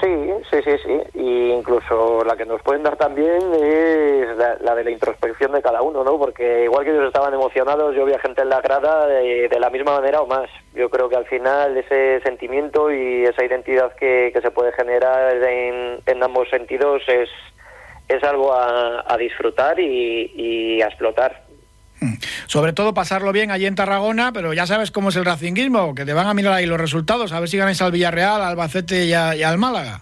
Sí, 0.00 0.08
sí, 0.50 0.56
sí, 0.64 0.70
sí. 0.82 1.18
Y 1.18 1.50
incluso 1.50 2.24
la 2.24 2.34
que 2.34 2.46
nos 2.46 2.62
pueden 2.62 2.82
dar 2.82 2.96
también 2.96 3.38
es 3.52 4.36
la, 4.36 4.56
la, 4.60 4.74
de 4.74 4.84
la 4.84 4.90
introspección 4.90 5.52
de 5.52 5.60
cada 5.60 5.82
uno, 5.82 6.02
¿no? 6.02 6.18
Porque 6.18 6.64
igual 6.64 6.84
que 6.84 6.92
ellos 6.92 7.06
estaban 7.06 7.34
emocionados, 7.34 7.94
yo 7.94 8.06
vi 8.06 8.14
a 8.14 8.18
gente 8.18 8.40
en 8.40 8.48
la 8.48 8.62
grada 8.62 9.06
de, 9.06 9.48
la 9.60 9.68
misma 9.68 10.00
manera 10.00 10.22
o 10.22 10.26
más. 10.26 10.48
Yo 10.74 10.88
creo 10.88 11.10
que 11.10 11.16
al 11.16 11.26
final 11.26 11.76
ese 11.76 12.20
sentimiento 12.22 12.90
y 12.90 13.24
esa 13.24 13.44
identidad 13.44 13.94
que, 13.94 14.30
que 14.32 14.40
se 14.40 14.50
puede 14.50 14.72
generar 14.72 15.36
en, 15.36 16.00
en, 16.06 16.22
ambos 16.22 16.48
sentidos 16.48 17.02
es, 17.06 17.28
es 18.08 18.24
algo 18.24 18.54
a, 18.54 19.04
a 19.06 19.16
disfrutar 19.18 19.78
y, 19.78 20.32
y 20.34 20.82
a 20.82 20.86
explotar. 20.86 21.44
Sobre 22.50 22.72
todo 22.72 22.92
pasarlo 22.92 23.30
bien 23.30 23.52
allí 23.52 23.66
en 23.66 23.76
Tarragona, 23.76 24.32
pero 24.32 24.52
ya 24.52 24.66
sabes 24.66 24.90
cómo 24.90 25.10
es 25.10 25.16
el 25.16 25.24
racinguismo, 25.24 25.94
que 25.94 26.04
te 26.04 26.12
van 26.12 26.26
a 26.26 26.34
mirar 26.34 26.54
ahí 26.54 26.66
los 26.66 26.80
resultados, 26.80 27.32
a 27.32 27.38
ver 27.38 27.48
si 27.48 27.56
ganáis 27.56 27.80
al 27.80 27.92
Villarreal, 27.92 28.42
al 28.42 28.48
Albacete 28.48 29.04
y, 29.04 29.12
a, 29.12 29.36
y 29.36 29.44
al 29.44 29.56
Málaga. 29.56 30.00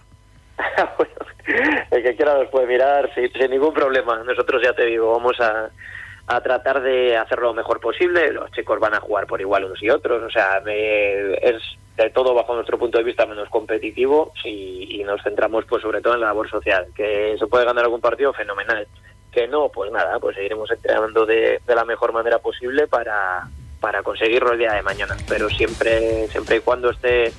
el 1.91 2.01
que 2.01 2.15
quiera 2.15 2.33
nos 2.33 2.47
puede 2.47 2.65
mirar 2.65 3.13
sin, 3.13 3.31
sin, 3.33 3.51
ningún 3.51 3.71
problema. 3.71 4.23
Nosotros 4.23 4.63
ya 4.63 4.73
te 4.73 4.87
digo, 4.87 5.11
vamos 5.11 5.39
a, 5.39 5.69
a 6.25 6.41
tratar 6.41 6.81
de 6.81 7.17
hacerlo 7.17 7.49
lo 7.49 7.53
mejor 7.53 7.79
posible. 7.79 8.33
Los 8.33 8.51
chicos 8.53 8.79
van 8.79 8.95
a 8.95 8.99
jugar 8.99 9.27
por 9.27 9.39
igual 9.39 9.65
unos 9.65 9.83
y 9.83 9.91
otros, 9.91 10.23
o 10.23 10.31
sea, 10.31 10.59
me, 10.65 11.33
es 11.33 11.61
de 11.97 12.09
todo 12.09 12.33
bajo 12.33 12.55
nuestro 12.55 12.79
punto 12.79 12.97
de 12.97 13.03
vista 13.03 13.27
menos 13.27 13.47
competitivo 13.49 14.33
y, 14.43 14.99
y 14.99 15.03
nos 15.03 15.21
centramos 15.21 15.65
pues 15.65 15.83
sobre 15.83 16.01
todo 16.01 16.15
en 16.15 16.21
la 16.21 16.27
labor 16.29 16.49
social. 16.49 16.87
Que 16.95 17.35
se 17.37 17.45
puede 17.45 17.65
ganar 17.65 17.83
algún 17.83 18.01
partido, 18.01 18.33
fenomenal 18.33 18.87
no, 19.47 19.69
pues 19.69 19.91
nada, 19.91 20.19
pues 20.19 20.35
seguiremos 20.35 20.69
entrenando 20.71 21.25
de, 21.25 21.61
de 21.65 21.75
la 21.75 21.85
mejor 21.85 22.13
manera 22.13 22.39
posible 22.39 22.87
para, 22.87 23.47
para 23.79 24.03
conseguirlo 24.03 24.53
el 24.53 24.59
día 24.59 24.73
de 24.73 24.81
mañana, 24.81 25.15
pero 25.27 25.49
siempre, 25.49 26.27
siempre 26.27 26.57
y 26.57 26.59
cuando 26.59 26.89
esté 26.89 27.31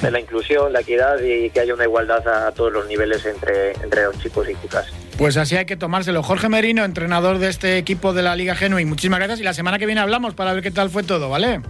de 0.00 0.10
la 0.10 0.20
inclusión, 0.20 0.72
la 0.72 0.80
equidad 0.80 1.20
y 1.20 1.50
que 1.50 1.60
haya 1.60 1.74
una 1.74 1.84
igualdad 1.84 2.26
a 2.26 2.52
todos 2.52 2.72
los 2.72 2.86
niveles 2.86 3.24
entre, 3.26 3.72
entre 3.82 4.04
los 4.04 4.18
chicos 4.18 4.48
y 4.48 4.54
chicas. 4.56 4.86
Pues 5.18 5.36
así 5.36 5.56
hay 5.56 5.66
que 5.66 5.76
tomárselo. 5.76 6.22
Jorge 6.22 6.48
Merino, 6.48 6.84
entrenador 6.84 7.38
de 7.38 7.48
este 7.48 7.78
equipo 7.78 8.12
de 8.12 8.22
la 8.22 8.34
Liga 8.34 8.54
Genuine, 8.54 8.88
muchísimas 8.88 9.18
gracias 9.18 9.40
y 9.40 9.44
la 9.44 9.52
semana 9.52 9.78
que 9.78 9.86
viene 9.86 10.00
hablamos 10.00 10.34
para 10.34 10.52
ver 10.54 10.62
qué 10.62 10.70
tal 10.70 10.90
fue 10.90 11.02
todo, 11.02 11.28
¿vale? 11.28 11.60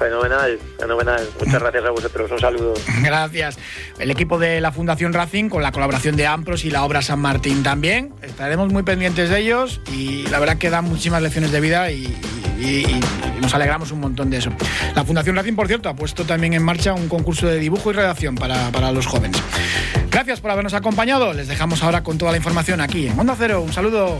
Fenomenal, 0.00 0.58
fenomenal. 0.78 1.28
Muchas 1.38 1.60
gracias 1.60 1.84
a 1.84 1.90
vosotros. 1.90 2.30
Un 2.32 2.38
saludo. 2.40 2.74
Gracias. 3.02 3.58
El 3.98 4.10
equipo 4.10 4.38
de 4.38 4.60
la 4.62 4.72
Fundación 4.72 5.12
Racing, 5.12 5.50
con 5.50 5.62
la 5.62 5.72
colaboración 5.72 6.16
de 6.16 6.26
Ampros 6.26 6.64
y 6.64 6.70
la 6.70 6.84
obra 6.84 7.02
San 7.02 7.20
Martín 7.20 7.62
también. 7.62 8.14
Estaremos 8.22 8.72
muy 8.72 8.82
pendientes 8.82 9.28
de 9.28 9.38
ellos 9.40 9.82
y 9.92 10.26
la 10.28 10.38
verdad 10.38 10.56
que 10.56 10.70
dan 10.70 10.86
muchísimas 10.86 11.20
lecciones 11.20 11.52
de 11.52 11.60
vida 11.60 11.90
y, 11.92 12.04
y- 12.58 12.86
y 13.36 13.40
nos 13.42 13.54
alegramos 13.54 13.92
un 13.92 14.00
montón 14.00 14.30
de 14.30 14.38
eso. 14.38 14.50
La 14.94 15.04
Fundación 15.04 15.36
Racing, 15.36 15.54
por 15.54 15.66
cierto, 15.68 15.90
ha 15.90 15.94
puesto 15.94 16.24
también 16.24 16.54
en 16.54 16.62
marcha 16.62 16.94
un 16.94 17.08
concurso 17.08 17.46
de 17.46 17.58
dibujo 17.58 17.90
y 17.90 17.94
redacción 17.94 18.36
para, 18.36 18.70
para 18.70 18.92
los 18.92 19.06
jóvenes. 19.06 19.36
Gracias 20.10 20.40
por 20.40 20.50
habernos 20.50 20.72
acompañado. 20.72 21.34
Les 21.34 21.46
dejamos 21.46 21.82
ahora 21.82 22.02
con 22.02 22.16
toda 22.16 22.30
la 22.30 22.38
información 22.38 22.80
aquí 22.80 23.06
en 23.08 23.20
Onda 23.20 23.34
Cero. 23.38 23.60
Un 23.60 23.72
saludo. 23.74 24.18